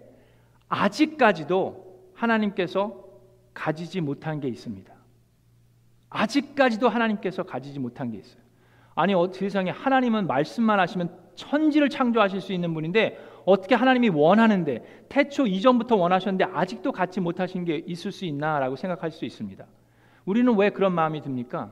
아직까지도 0.67 2.12
하나님께서 2.13 3.04
가지지 3.54 4.02
못한 4.02 4.39
게 4.39 4.48
있습니다. 4.48 4.93
아직까지도 6.10 6.89
하나님께서 6.89 7.43
가지지 7.43 7.80
못한 7.80 8.12
게 8.12 8.17
있어요. 8.17 8.41
아니 8.95 9.13
어, 9.13 9.32
세상에 9.32 9.72
하나님은 9.72 10.28
말씀만 10.28 10.80
하시면 10.80 11.17
천지를 11.36 11.89
창조하실 11.89 12.41
수 12.41 12.54
있는 12.54 12.74
분인데 12.74 13.17
어떻게 13.45 13.74
하나님이 13.74 14.10
원하는데 14.10 15.06
태초 15.10 15.48
이전부터 15.48 15.95
원하셨는데 15.95 16.45
아직도 16.54 16.91
갖지 16.91 17.22
못하신 17.22 17.65
게 17.65 17.78
있을 17.88 18.12
수 18.12 18.26
있나라고 18.26 18.76
생각할 18.76 19.12
수 19.12 19.26
있습니다. 19.26 19.65
우리는 20.26 20.56
왜 20.58 20.69
그런 20.69 20.93
마음이 20.93 21.22
듭니까? 21.22 21.72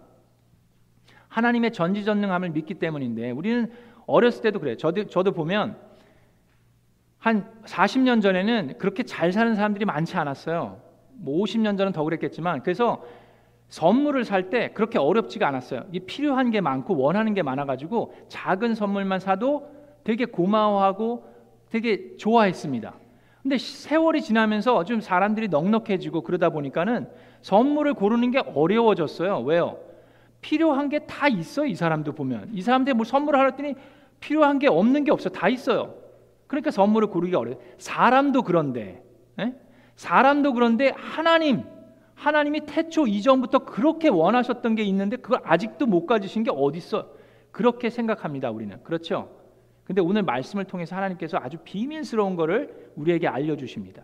하나님의 1.38 1.71
전지전능함을 1.71 2.50
믿기 2.50 2.73
때문인데 2.73 3.30
우리는 3.30 3.71
어렸을 4.08 4.41
때도 4.41 4.60
그래요. 4.60 4.76
저도 4.76 5.06
저도 5.06 5.34
보면 5.34 5.78
한 7.19 7.47
40년 7.65 8.23
전에는 8.23 8.80
그렇게 8.80 9.04
잘 9.04 9.32
사는 9.32 9.54
사람들이 9.54 9.86
많지 9.86 10.17
않았어요. 10.17 10.82
뭐 11.13 11.43
50년 11.43 11.78
전은 11.78 11.91
더 11.93 12.04
그랬겠지만 12.04 12.63
그래서 12.63 13.04
선물을 13.69 14.23
살 14.26 14.50
때 14.50 14.71
그렇게 14.73 14.97
어렵지가 14.97 15.47
않았어요. 15.47 15.84
이 15.91 16.00
필요한 16.00 16.50
게 16.50 16.60
많고 16.60 16.97
원하는 16.97 17.36
게 17.36 17.43
많아가지고 17.43 18.15
작은 18.30 18.73
선물만 18.73 19.19
사도 19.19 19.69
되게 20.04 20.26
고마워하고 20.26 21.23
되게 21.69 22.15
좋아했습니다. 22.17 22.95
근데 23.43 23.58
세월이 23.60 24.23
지나면서 24.23 24.86
좀 24.86 25.02
사람들이 25.02 25.50
넉넉해지고 25.50 26.21
그러다 26.21 26.50
보니까는 26.50 27.08
선물을 27.41 27.93
고르는 27.93 28.32
게 28.32 28.39
어려워졌어요. 28.39 29.41
왜요? 29.41 29.87
필요한 30.41 30.89
게 30.89 31.00
다 31.00 31.28
있어 31.28 31.65
이 31.65 31.76
사람도 31.76 32.13
보면 32.13 32.50
이 32.54 32.62
사람들 32.62 32.93
뭐 32.93 33.04
선물을 33.06 33.39
하랬더니 33.39 33.76
필요한 34.19 34.60
게 34.60 34.67
없는 34.67 35.04
게 35.04 35.12
없어 35.12 35.30
다 35.30 35.50
있어요. 35.50 35.95
그러니까 36.47 36.71
선물을 36.71 37.10
고르기가 37.10 37.39
어려워. 37.39 37.60
사람도 37.78 38.43
그런데 38.43 39.04
에? 39.39 39.43
예? 39.43 39.56
사람도 39.95 40.54
그런데 40.54 40.91
하나님 40.95 41.63
하나님이 42.15 42.62
태초 42.65 43.06
이전부터 43.08 43.60
그렇게 43.60 44.10
원하셨던 44.10 44.76
게 44.76 44.84
있는데 44.84 45.17
그걸 45.17 45.39
아직도 45.43 45.86
못 45.86 46.06
가지신 46.06 46.43
게 46.43 46.52
어디 46.52 46.80
있어? 46.80 47.12
그렇게 47.52 47.89
생각합니다 47.89 48.50
우리는 48.50 48.82
그렇죠? 48.84 49.30
근데 49.84 50.02
오늘 50.02 50.23
말씀을 50.23 50.65
통해서 50.65 50.95
하나님께서 50.95 51.38
아주 51.38 51.58
비밀스러운 51.63 52.36
것을 52.36 52.91
우리에게 52.95 53.28
알려주십니다. 53.28 54.04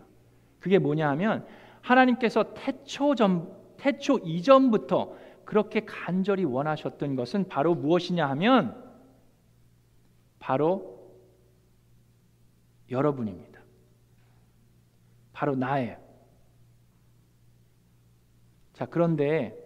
그게 0.60 0.78
뭐냐 0.78 1.08
하면 1.10 1.44
하나님께서 1.82 2.54
태초 2.54 3.14
전 3.14 3.48
태초 3.76 4.18
이전부터 4.24 5.12
그렇게 5.44 5.84
간절히 5.84 6.44
원하셨던 6.44 7.16
것은 7.16 7.48
바로 7.48 7.74
무엇이냐 7.74 8.28
하면 8.30 8.82
바로 10.38 10.94
여러분입니다. 12.90 13.60
바로 15.32 15.56
나예요. 15.56 15.96
자, 18.72 18.86
그런데 18.86 19.56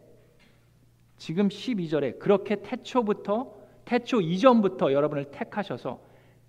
지금 1.16 1.48
12절에 1.48 2.18
그렇게 2.18 2.62
태초부터 2.62 3.58
태초 3.84 4.20
이전부터 4.20 4.92
여러분을 4.92 5.30
택하셔서 5.30 6.00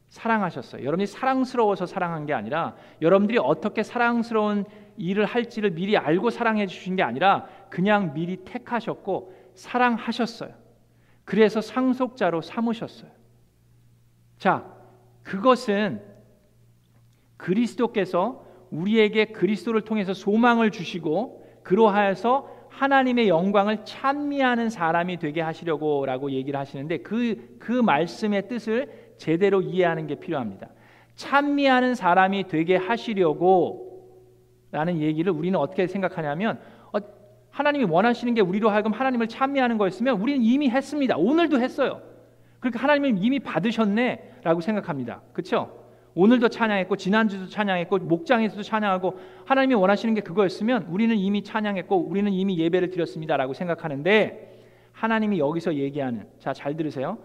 사랑하셨어요. 0.10 0.82
여러분이 0.84 1.06
사랑스러워서 1.06 1.86
사랑한 1.86 2.26
게 2.26 2.34
아니라 2.34 2.76
여러분들이 3.02 3.38
어떻게 3.40 3.84
사랑스러운 3.84 4.66
일을 4.98 5.26
할지를 5.26 5.72
미리 5.72 5.98
알고 5.98 6.30
사랑해 6.32 6.68
주신 6.68 6.96
게 6.96 7.04
아니라 7.04 7.48
그냥 7.70 8.14
미리 8.14 8.38
택하셨고 8.38 9.34
사랑하셨어요. 9.56 10.54
그래서 11.26 11.62
상속자로 11.62 12.42
삼으셨어요. 12.42 13.12
자, 14.38 14.66
그것은 15.24 16.02
그리스도께서 17.38 18.46
우리에게 18.72 19.26
그리스도를 19.26 19.82
통해서 19.82 20.14
소망을 20.14 20.72
주시고 20.72 21.46
그로하여서 21.64 22.60
하나님의 22.70 23.28
영광을 23.28 23.84
찬미하는 23.84 24.70
사람이 24.70 25.18
되게 25.18 25.42
하시려고라고 25.42 26.32
얘기를 26.32 26.60
하시는데 26.60 27.00
그, 27.00 27.58
그 27.60 27.74
말씀의 27.74 28.48
뜻을 28.48 29.14
제대로 29.18 29.62
이해하는 29.62 30.08
게 30.08 30.16
필요합니다. 30.16 30.70
찬미하는 31.16 31.96
사람이 31.96 32.48
되게 32.48 32.78
하시려고 32.78 33.90
라는 34.72 35.00
얘기를 35.00 35.32
우리는 35.32 35.60
어떻게 35.60 35.88
생각하냐면 35.88 36.60
어, 36.60 36.79
하나님이 37.52 37.86
원하시는 37.86 38.34
게 38.34 38.42
우리로 38.42 38.70
하여금 38.70 38.92
하나님을 38.92 39.28
찬미하는 39.28 39.78
거였으면 39.78 40.22
우리는 40.22 40.42
이미 40.42 40.70
했습니다. 40.70 41.18
오늘도 41.18 41.60
했어요. 41.60 42.02
그러니까 42.60 42.82
하나님을 42.84 43.24
이미 43.24 43.40
받으셨네라고 43.40 44.62
생각합니다. 44.62 45.22
그렇죠? 45.34 45.80
오늘도 46.16 46.50
찬양했고 46.50 46.98
지난주도 46.98 47.48
찬양했고 47.48 48.00
목장에서도 48.00 48.62
찬양하고 48.64 49.20
하나님이 49.46 49.76
원하시는 49.76 50.14
게 50.16 50.22
그거였으면 50.22 50.88
우리는 50.90 51.16
이미 51.16 51.44
찬양했고 51.44 51.96
우리는 51.96 52.32
이미 52.34 52.58
예배를 52.58 52.90
드렸습니다라고 52.90 53.54
생각하는데 53.54 54.50
하나님이 54.92 55.40
여기서 55.40 55.76
얘기하는 55.76 56.26
자 56.40 56.54
잘 56.54 56.76
들으세요. 56.76 57.18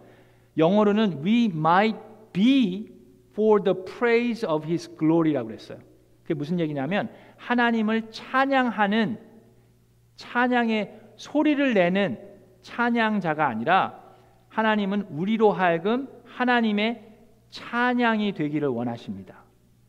영어로는 0.57 1.25
we 1.25 1.47
might 1.47 1.99
be 2.33 2.89
for 3.33 3.63
the 3.63 3.77
praise 3.85 4.47
of 4.49 4.67
his 4.67 4.97
glory라고 4.97 5.49
그랬어요. 5.49 5.79
그게 6.23 6.35
무슨 6.35 6.61
얘기냐면 6.61 7.11
하나님을 7.37 8.11
찬양하는 8.11 9.19
찬양의 10.17 11.01
소리를 11.17 11.75
내는 11.75 12.19
찬양자가 12.63 13.47
아니라 13.47 14.01
하나님은 14.49 15.07
우리로 15.11 15.53
하여금 15.53 16.09
하나님의 16.25 17.03
찬양이 17.51 18.33
되기를 18.33 18.69
원하십니다. 18.69 19.45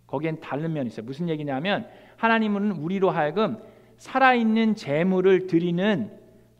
거기엔 0.07 0.39
다른 0.39 0.73
면이 0.73 0.87
있어요. 0.87 1.05
무슨 1.05 1.29
얘기냐면 1.29 1.87
하나님은 2.17 2.71
우리로 2.71 3.09
하여금 3.09 3.57
살아있는 3.97 4.75
재물을 4.75 5.47
드리는 5.47 6.11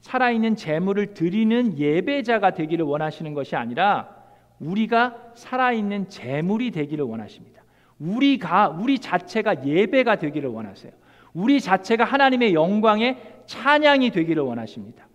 살아있는 0.01 0.55
재물을 0.55 1.13
드리는 1.13 1.77
예배자가 1.77 2.51
되기를 2.51 2.85
원하시는 2.85 3.33
것이 3.33 3.55
아니라 3.55 4.15
우리가 4.59 5.15
살아있는 5.33 6.09
재물이 6.09 6.71
되기를 6.71 7.03
원하십니다. 7.05 7.63
우리가 7.99 8.69
우리 8.69 8.99
자체가 8.99 9.65
예배가 9.65 10.17
되기를 10.17 10.49
원하세요. 10.49 10.91
우리 11.33 11.59
자체가 11.59 12.03
하나님의 12.03 12.53
영광의 12.53 13.34
찬양이 13.47 14.11
되기를 14.11 14.43
원하십니다. 14.43 15.07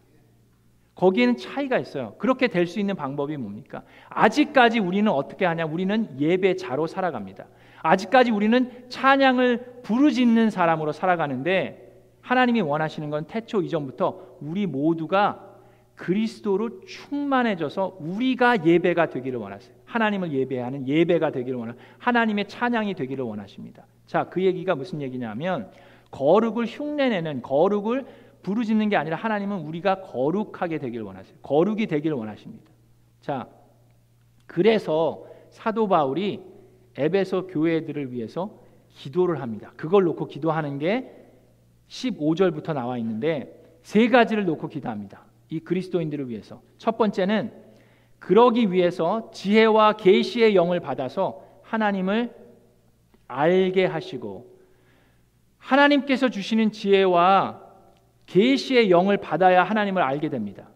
거기에는 0.95 1.37
차이가 1.39 1.79
있어요. 1.79 2.15
그렇게 2.19 2.49
될 2.49 2.67
수 2.67 2.79
있는 2.79 2.95
방법이 2.95 3.37
뭡니까? 3.37 3.83
아직까지 4.11 4.81
우리는 4.81 5.11
어떻게 5.11 5.47
하냐? 5.47 5.65
우리는 5.65 6.21
예배자로 6.21 6.87
살아갑니다. 6.87 7.47
아직까지 7.83 8.31
우리는 8.31 8.71
찬양을 8.91 9.81
부르짖는 9.83 10.51
사람으로 10.51 10.93
살아가는데 10.93 11.91
하나님이 12.21 12.61
원하시는 12.61 13.09
건 13.09 13.25
태초 13.25 13.63
이전부터 13.63 14.37
우리 14.43 14.67
모두가 14.67 15.47
그리스도로 15.97 16.85
충만해져서 16.85 17.97
우리가 18.01 18.67
예배가 18.67 19.11
되기를 19.11 19.39
원하세요. 19.39 19.75
하나님을 19.87 20.33
예배하는 20.33 20.87
예배가 20.87 21.31
되기를 21.31 21.59
원하 21.59 21.75
하나님의 21.99 22.47
찬양이 22.49 22.95
되기를 22.95 23.25
원하십니다. 23.25 23.87
자, 24.07 24.25
그 24.25 24.43
얘기가 24.43 24.75
무슨 24.75 25.01
얘기냐면 25.03 25.71
거룩을 26.11 26.67
흉내내는 26.67 27.43
거룩을 27.43 28.07
부르짖는 28.43 28.89
게 28.89 28.97
아니라 28.97 29.17
하나님은 29.17 29.61
우리가 29.61 30.03
거룩하게 30.03 30.79
되기를 30.79 31.05
원하세요. 31.05 31.37
거룩이 31.43 31.87
되기를 31.87 32.17
원하십니다. 32.17 32.71
자, 33.21 33.49
그래서 34.47 35.27
사도 35.51 35.89
바울이 35.89 36.41
에베소 36.97 37.47
교회들을 37.49 38.13
위해서 38.13 38.59
기도를 38.91 39.41
합니다. 39.41 39.73
그걸 39.77 40.05
놓고 40.05 40.27
기도하는 40.27 40.79
게 40.79 41.15
15절부터 41.89 42.73
나와 42.73 42.99
있는데 42.99 43.79
세 43.83 44.09
가지를 44.09 44.45
놓고 44.45 44.69
기도합니다. 44.69 45.25
이 45.49 45.61
그리스도인들을 45.61 46.29
위해서. 46.29 46.63
첫 46.79 46.97
번째는 46.97 47.53
그러기 48.19 48.73
위해서 48.73 49.31
지혜와 49.33 49.95
계시의 49.95 50.55
영을 50.55 50.81
받아서 50.81 51.43
하나님을 51.63 52.35
알게 53.27 53.87
하시고 53.87 54.50
하나님께서 55.61 56.29
주시는 56.29 56.73
지혜와 56.73 57.61
계시의 58.27 58.91
영을 58.91 59.17
받아야 59.17 59.63
하나님을 59.63 60.03
알게 60.03 60.29
됩니다. 60.29 60.69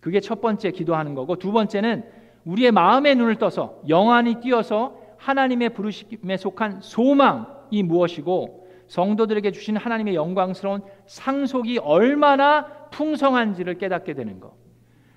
그게 0.00 0.20
첫 0.20 0.40
번째 0.40 0.70
기도하는 0.70 1.14
거고 1.14 1.36
두 1.36 1.50
번째는 1.50 2.04
우리의 2.44 2.70
마음의 2.70 3.16
눈을 3.16 3.36
떠서 3.36 3.80
영안이 3.88 4.40
뛰어서 4.40 4.96
하나님의 5.18 5.70
부르심에 5.70 6.36
속한 6.36 6.80
소망이 6.80 7.82
무엇이고 7.82 8.68
성도들에게 8.86 9.50
주신 9.50 9.76
하나님의 9.76 10.14
영광스러운 10.14 10.82
상속이 11.06 11.78
얼마나 11.78 12.66
풍성한지를 12.90 13.78
깨닫게 13.78 14.14
되는 14.14 14.38
것. 14.38 14.52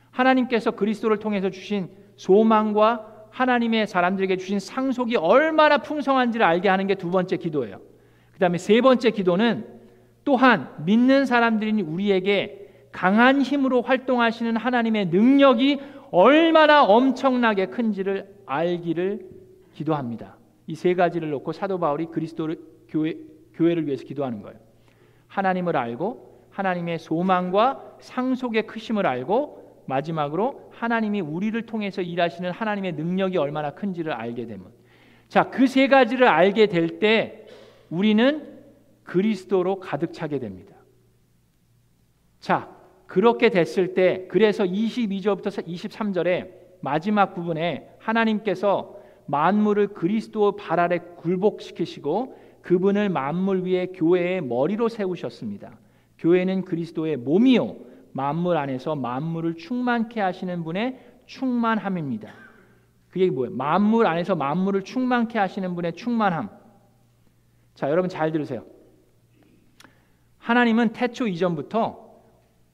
하나님께서 0.09 0.71
그리스도를 0.71 1.17
통해서 1.17 1.51
주신 1.51 1.89
소망과 2.15 3.27
하나님의 3.29 3.85
사람들에게 3.85 4.37
주신 4.37 4.59
상속이 4.59 5.17
얼마나 5.17 5.77
풍성한지를 5.79 6.43
알게 6.45 6.67
하는 6.67 6.87
게 6.87 6.95
두 6.95 7.11
번째 7.11 7.37
기도예요. 7.37 7.79
그 8.39 8.45
다음에 8.45 8.57
세 8.57 8.79
번째 8.79 9.11
기도는 9.11 9.65
또한 10.23 10.69
믿는 10.85 11.25
사람들인 11.25 11.81
우리에게 11.81 12.69
강한 12.89 13.41
힘으로 13.41 13.81
활동하시는 13.81 14.55
하나님의 14.55 15.07
능력이 15.07 15.81
얼마나 16.11 16.85
엄청나게 16.85 17.65
큰지를 17.65 18.33
알기를 18.45 19.25
기도합니다. 19.73 20.37
이 20.67 20.75
세 20.75 20.93
가지를 20.93 21.31
놓고 21.31 21.51
사도 21.51 21.79
바울이 21.79 22.05
그리스도 22.05 22.55
교회, 22.87 23.17
교회를 23.55 23.85
위해서 23.87 24.05
기도하는 24.05 24.41
거예요. 24.41 24.57
하나님을 25.27 25.75
알고 25.75 26.45
하나님의 26.51 26.99
소망과 26.99 27.97
상속의 27.99 28.67
크심을 28.67 29.05
알고 29.05 29.83
마지막으로 29.85 30.69
하나님이 30.71 31.19
우리를 31.19 31.61
통해서 31.65 32.01
일하시는 32.01 32.51
하나님의 32.51 32.93
능력이 32.93 33.37
얼마나 33.37 33.71
큰지를 33.71 34.13
알게 34.13 34.45
되면 34.45 34.67
자, 35.27 35.49
그 35.49 35.67
세 35.67 35.89
가지를 35.89 36.25
알게 36.27 36.67
될 36.67 36.99
때 36.99 37.45
우리는 37.89 38.59
그리스도로 39.03 39.79
가득 39.79 40.13
차게 40.13 40.39
됩니다. 40.39 40.75
자, 42.39 42.69
그렇게 43.07 43.49
됐을 43.49 43.93
때 43.95 44.27
그래서 44.29 44.63
22절부터 44.63 45.65
23절에 45.65 46.51
마지막 46.81 47.33
부분에 47.33 47.89
하나님께서 47.99 48.95
만물을 49.25 49.89
그리스도 49.89 50.55
발 50.55 50.79
아래 50.79 50.99
굴복시키시고 51.17 52.37
그분을 52.61 53.09
만물 53.09 53.63
위에 53.63 53.87
교회의 53.87 54.41
머리로 54.41 54.89
세우셨습니다. 54.89 55.77
교회는 56.17 56.65
그리스도의 56.65 57.17
몸이요 57.17 57.75
만물 58.11 58.57
안에서 58.57 58.95
만물을 58.95 59.55
충만케 59.55 60.19
하시는 60.19 60.63
분의 60.63 60.99
충만함입니다. 61.25 62.33
그게 63.09 63.29
뭐예요? 63.29 63.55
만물 63.55 64.07
안에서 64.07 64.35
만물을 64.35 64.83
충만케 64.83 65.39
하시는 65.39 65.73
분의 65.75 65.93
충만함. 65.93 66.49
자, 67.79 67.89
여러분 67.89 68.09
잘 68.09 68.33
들으세요. 68.33 68.65
하나님은 70.37 70.89
태초 70.89 71.29
이전부터 71.29 72.09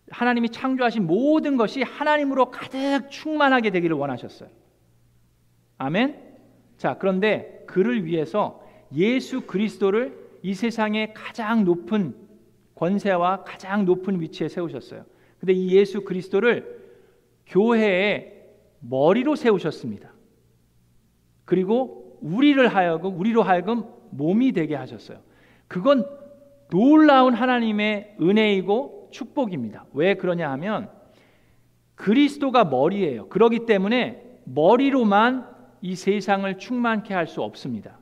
하나님이 0.10 0.50
창조하신 0.50 1.06
모든 1.06 1.58
것이 1.58 1.84
하나님으로 1.84 2.50
가득 2.50 3.12
충만하게 3.12 3.70
되기를 3.70 3.96
원하셨어요. 3.96 4.50
아멘. 5.78 6.20
자, 6.78 6.98
그런데 6.98 7.63
그를 7.68 8.04
위해서 8.06 8.65
예수 8.96 9.41
그리스도를 9.41 10.18
이 10.41 10.56
세상의 10.56 11.13
가장 11.13 11.65
높은 11.65 12.15
권세와 12.74 13.44
가장 13.44 13.86
높은 13.86 14.20
위치에 14.20 14.50
세우셨어요. 14.50 15.06
근데 15.39 15.54
이 15.54 15.76
예수 15.76 16.04
그리스도를 16.04 16.82
교회의 17.46 18.44
머리로 18.80 19.36
세우셨습니다. 19.36 20.12
그리고 21.46 22.18
우리를 22.22 22.68
하여금 22.68 23.20
우리로 23.20 23.44
하여금 23.44 23.84
몸이 24.12 24.52
되게 24.52 24.76
하셨어요. 24.76 25.20
그건 25.68 26.06
놀라운 26.70 27.34
하나님의 27.34 28.15
은혜이고 28.22 29.10
축복입니다. 29.12 29.86
왜 29.94 30.15
그러냐 30.15 30.52
하면 30.52 30.89
그리스도가 31.96 32.65
머리예요. 32.65 33.30
그러기 33.30 33.65
때문에 33.65 34.22
머리로만 34.44 35.48
이 35.82 35.96
세상을 35.96 36.58
충만케 36.58 37.13
할 37.13 37.28
수 37.28 37.41
없습니다. 37.41 38.00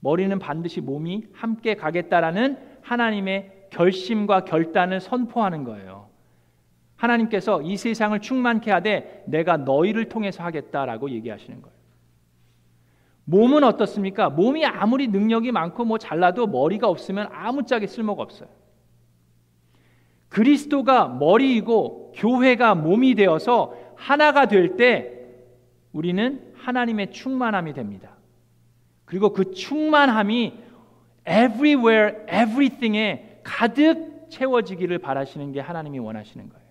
머리는 0.00 0.38
반드시 0.38 0.80
몸이 0.80 1.24
함께 1.32 1.74
가겠다라는 1.74 2.58
하나님의 2.82 3.66
결심과 3.70 4.44
결단을 4.44 5.00
선포하는 5.00 5.64
거예요. 5.64 6.08
하나님께서 6.96 7.62
이 7.62 7.76
세상을 7.76 8.18
충만케 8.20 8.70
하되 8.70 9.24
내가 9.26 9.56
너희를 9.58 10.08
통해서 10.08 10.42
하겠다라고 10.42 11.10
얘기하시는 11.10 11.60
거예요. 11.60 11.79
몸은 13.30 13.62
어떻습니까? 13.62 14.28
몸이 14.28 14.66
아무리 14.66 15.06
능력이 15.06 15.52
많고 15.52 15.84
뭐 15.84 15.98
잘나도 15.98 16.48
머리가 16.48 16.88
없으면 16.88 17.28
아무짝에 17.30 17.86
쓸모가 17.86 18.22
없어요. 18.24 18.48
그리스도가 20.28 21.08
머리이고 21.08 22.12
교회가 22.16 22.74
몸이 22.74 23.14
되어서 23.14 23.74
하나가 23.94 24.46
될 24.46 24.76
때 24.76 25.18
우리는 25.92 26.52
하나님의 26.56 27.12
충만함이 27.12 27.72
됩니다. 27.72 28.16
그리고 29.04 29.32
그 29.32 29.52
충만함이 29.52 30.54
everywhere, 31.28 32.24
everything에 32.24 33.40
가득 33.44 34.28
채워지기를 34.28 34.98
바라시는 34.98 35.52
게 35.52 35.60
하나님이 35.60 35.98
원하시는 36.00 36.48
거예요. 36.48 36.66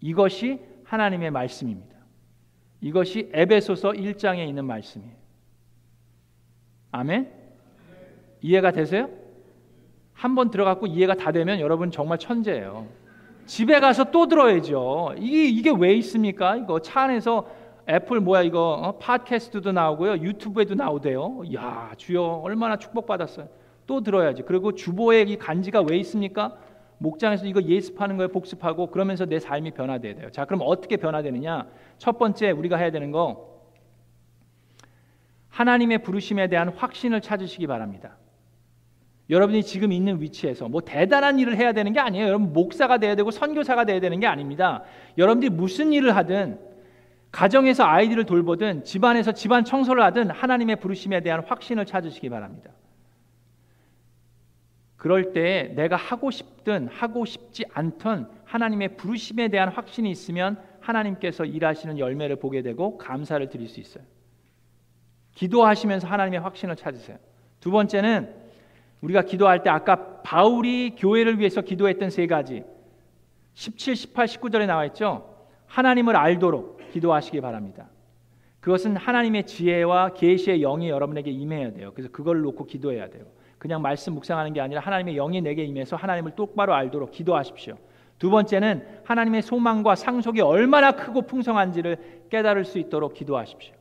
이것이 0.00 0.60
하나님의 0.84 1.30
말씀입니다. 1.30 1.96
이것이 2.80 3.30
에베소서 3.32 3.92
1장에 3.92 4.46
있는 4.46 4.64
말씀이에요. 4.66 5.23
아멘? 6.94 7.28
이해가 8.40 8.70
되세요? 8.70 9.08
한 10.12 10.36
번 10.36 10.50
들어갔고 10.50 10.86
이해가 10.86 11.14
다 11.14 11.32
되면 11.32 11.58
여러분 11.58 11.90
정말 11.90 12.18
천재예요. 12.18 12.86
집에 13.46 13.80
가서 13.80 14.10
또 14.12 14.26
들어야죠. 14.28 15.14
이게 15.18 15.44
이게 15.48 15.72
왜 15.76 15.92
있습니까? 15.96 16.56
이거 16.56 16.78
차 16.80 17.02
안에서 17.02 17.46
애플 17.88 18.20
뭐야 18.20 18.42
이거 18.42 18.74
어? 18.80 18.92
팟캐스트도 18.98 19.72
나오고요. 19.72 20.18
유튜브에도 20.18 20.74
나오대요. 20.76 21.42
야, 21.54 21.90
주여 21.96 22.22
얼마나 22.44 22.76
축복받았어요. 22.76 23.48
또 23.86 24.00
들어야지. 24.02 24.42
그리고 24.42 24.72
주보에 24.72 25.22
이 25.22 25.36
간지가 25.36 25.82
왜 25.82 25.96
있습니까? 25.98 26.56
목장에서 26.98 27.46
이거 27.46 27.60
예습하는 27.60 28.16
거에 28.16 28.28
복습하고 28.28 28.86
그러면서 28.86 29.26
내 29.26 29.40
삶이 29.40 29.72
변화돼야 29.72 30.14
돼요. 30.14 30.30
자, 30.30 30.44
그럼 30.44 30.60
어떻게 30.64 30.96
변화되느냐? 30.96 31.66
첫 31.98 32.18
번째 32.18 32.52
우리가 32.52 32.76
해야 32.76 32.90
되는 32.92 33.10
거 33.10 33.53
하나님의 35.54 35.98
부르심에 35.98 36.48
대한 36.48 36.68
확신을 36.68 37.20
찾으시기 37.20 37.68
바랍니다. 37.68 38.16
여러분이 39.30 39.62
지금 39.62 39.92
있는 39.92 40.20
위치에서 40.20 40.68
뭐 40.68 40.80
대단한 40.80 41.38
일을 41.38 41.56
해야 41.56 41.72
되는 41.72 41.92
게 41.92 42.00
아니에요. 42.00 42.26
여러분 42.26 42.52
목사가 42.52 42.98
돼야 42.98 43.14
되고 43.14 43.30
선교사가 43.30 43.84
돼야 43.84 44.00
되는 44.00 44.18
게 44.18 44.26
아닙니다. 44.26 44.82
여러분들이 45.16 45.50
무슨 45.50 45.92
일을 45.92 46.14
하든 46.16 46.58
가정에서 47.30 47.84
아이들을 47.84 48.24
돌보든 48.24 48.84
집안에서 48.84 49.32
집안 49.32 49.64
청소를 49.64 50.02
하든 50.02 50.30
하나님의 50.30 50.76
부르심에 50.76 51.20
대한 51.20 51.44
확신을 51.44 51.86
찾으시기 51.86 52.28
바랍니다. 52.28 52.70
그럴 54.96 55.32
때 55.32 55.72
내가 55.76 55.96
하고 55.96 56.30
싶든 56.30 56.88
하고 56.88 57.24
싶지 57.24 57.64
않든 57.72 58.26
하나님의 58.44 58.96
부르심에 58.96 59.48
대한 59.48 59.68
확신이 59.68 60.10
있으면 60.10 60.58
하나님께서 60.80 61.44
일하시는 61.44 61.98
열매를 61.98 62.36
보게 62.36 62.62
되고 62.62 62.98
감사를 62.98 63.48
드릴 63.48 63.68
수 63.68 63.80
있어요. 63.80 64.04
기도하시면서 65.34 66.06
하나님의 66.06 66.40
확신을 66.40 66.76
찾으세요. 66.76 67.18
두 67.60 67.70
번째는 67.70 68.34
우리가 69.00 69.22
기도할 69.22 69.62
때 69.62 69.70
아까 69.70 70.22
바울이 70.22 70.94
교회를 70.96 71.38
위해서 71.38 71.60
기도했던 71.60 72.10
세 72.10 72.26
가지 72.26 72.64
17, 73.54 73.96
18, 73.96 74.26
19절에 74.26 74.66
나와 74.66 74.84
있죠. 74.86 75.34
하나님을 75.66 76.16
알도록 76.16 76.80
기도하시기 76.92 77.40
바랍니다. 77.40 77.88
그것은 78.60 78.96
하나님의 78.96 79.44
지혜와 79.44 80.14
계시의 80.14 80.60
영이 80.60 80.88
여러분에게 80.88 81.30
임해야 81.30 81.72
돼요. 81.72 81.92
그래서 81.94 82.10
그걸 82.10 82.40
놓고 82.40 82.64
기도해야 82.64 83.10
돼요. 83.10 83.24
그냥 83.58 83.82
말씀 83.82 84.14
묵상하는 84.14 84.52
게 84.52 84.60
아니라 84.60 84.80
하나님의 84.80 85.14
영이 85.16 85.42
내게 85.42 85.64
임해서 85.64 85.96
하나님을 85.96 86.32
똑바로 86.32 86.74
알도록 86.74 87.10
기도하십시오. 87.10 87.76
두 88.18 88.30
번째는 88.30 88.86
하나님의 89.04 89.42
소망과 89.42 89.96
상속이 89.96 90.40
얼마나 90.40 90.92
크고 90.92 91.22
풍성한지를 91.22 92.26
깨달을 92.30 92.64
수 92.64 92.78
있도록 92.78 93.14
기도하십시오. 93.14 93.74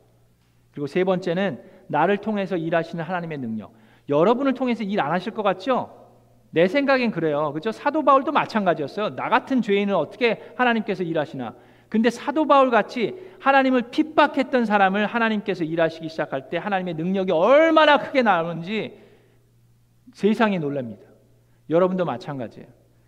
그리고 0.74 0.88
세 0.88 1.04
번째는 1.04 1.62
나를 1.88 2.18
통해서 2.18 2.58
일하시는 2.58 3.04
하나님의 3.04 3.38
능력. 3.38 3.72
여러분을 4.10 4.54
통해서 4.54 4.84
일 4.84 5.00
안 5.00 5.12
하실 5.12 5.34
것 5.34 5.44
같죠? 5.44 6.02
내 6.50 6.68
생각엔 6.68 7.12
그래요. 7.12 7.52
그렇죠? 7.52 7.72
사도 7.72 8.04
바울도 8.04 8.32
마찬가지였어요. 8.32 9.16
나 9.16 9.30
같은 9.30 9.62
죄인을 9.62 9.94
어떻게 9.94 10.54
하나님께서 10.56 11.04
일하시나? 11.04 11.56
근데 11.90 12.10
사도 12.10 12.46
바울 12.46 12.72
같이 12.72 13.16
하나님을 13.40 13.92
핍박했던 13.92 14.66
사람을 14.66 15.06
하나님께서 15.06 15.64
일하시기 15.64 16.10
시작할 16.10 16.50
때 16.50 16.58
하나님의 16.58 16.96
능력이 16.96 17.32
얼마나 17.32 17.98
크게 18.00 18.24
나오는지 18.24 19.00
세상이 20.14 20.60
놀랍니다. 20.60 21.04
여러분도 21.70 22.06
마찬가지예요. 22.06 22.68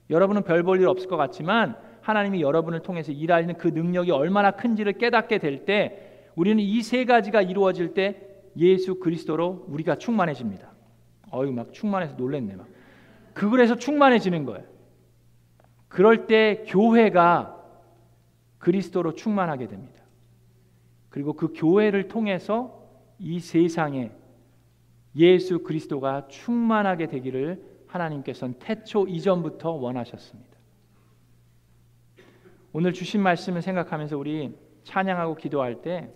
여러분은 0.09 0.43
별 0.43 0.63
볼 0.63 0.79
일 0.81 0.87
없을 0.87 1.07
것 1.07 1.17
같지만 1.17 1.75
하나님이 2.01 2.41
여러분을 2.41 2.81
통해서 2.81 3.11
일하는 3.11 3.55
그 3.55 3.67
능력이 3.69 4.11
얼마나 4.11 4.51
큰지를 4.51 4.93
깨닫게 4.93 5.39
될 5.39 5.65
때 5.65 6.04
우리는 6.35 6.59
이 6.63 6.81
세 6.81 7.05
가지가 7.05 7.41
이루어질 7.41 7.93
때 7.93 8.21
예수 8.57 8.99
그리스도로 8.99 9.65
우리가 9.67 9.97
충만해집니다. 9.97 10.71
어유 11.33 11.51
막 11.51 11.73
충만해서 11.73 12.15
놀랬네 12.15 12.55
막. 12.55 12.67
그걸해서 13.33 13.75
충만해지는 13.75 14.45
거예요. 14.45 14.65
그럴 15.87 16.27
때 16.27 16.63
교회가 16.67 17.53
그리스도로 18.57 19.13
충만하게 19.13 19.67
됩니다. 19.67 20.03
그리고 21.09 21.33
그 21.33 21.53
교회를 21.53 22.07
통해서 22.07 22.83
이 23.19 23.39
세상에 23.39 24.11
예수 25.15 25.59
그리스도가 25.63 26.27
충만하게 26.27 27.07
되기를 27.07 27.63
하나님께서는 27.87 28.55
태초 28.59 29.07
이전부터 29.07 29.71
원하셨습니다. 29.71 30.55
오늘 32.73 32.91
주신 32.91 33.21
말씀을 33.21 33.61
생각하면서 33.61 34.17
우리 34.17 34.53
찬양하고 34.83 35.35
기도할 35.35 35.81
때 35.81 36.13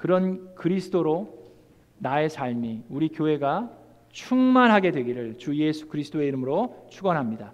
그런 0.00 0.54
그리스도로 0.54 1.52
나의 1.98 2.30
삶이 2.30 2.84
우리 2.88 3.10
교회가 3.10 3.70
충만하게 4.08 4.92
되기를 4.92 5.36
주 5.36 5.54
예수 5.56 5.88
그리스도의 5.88 6.26
이름으로 6.28 6.86
축원합니다. 6.88 7.48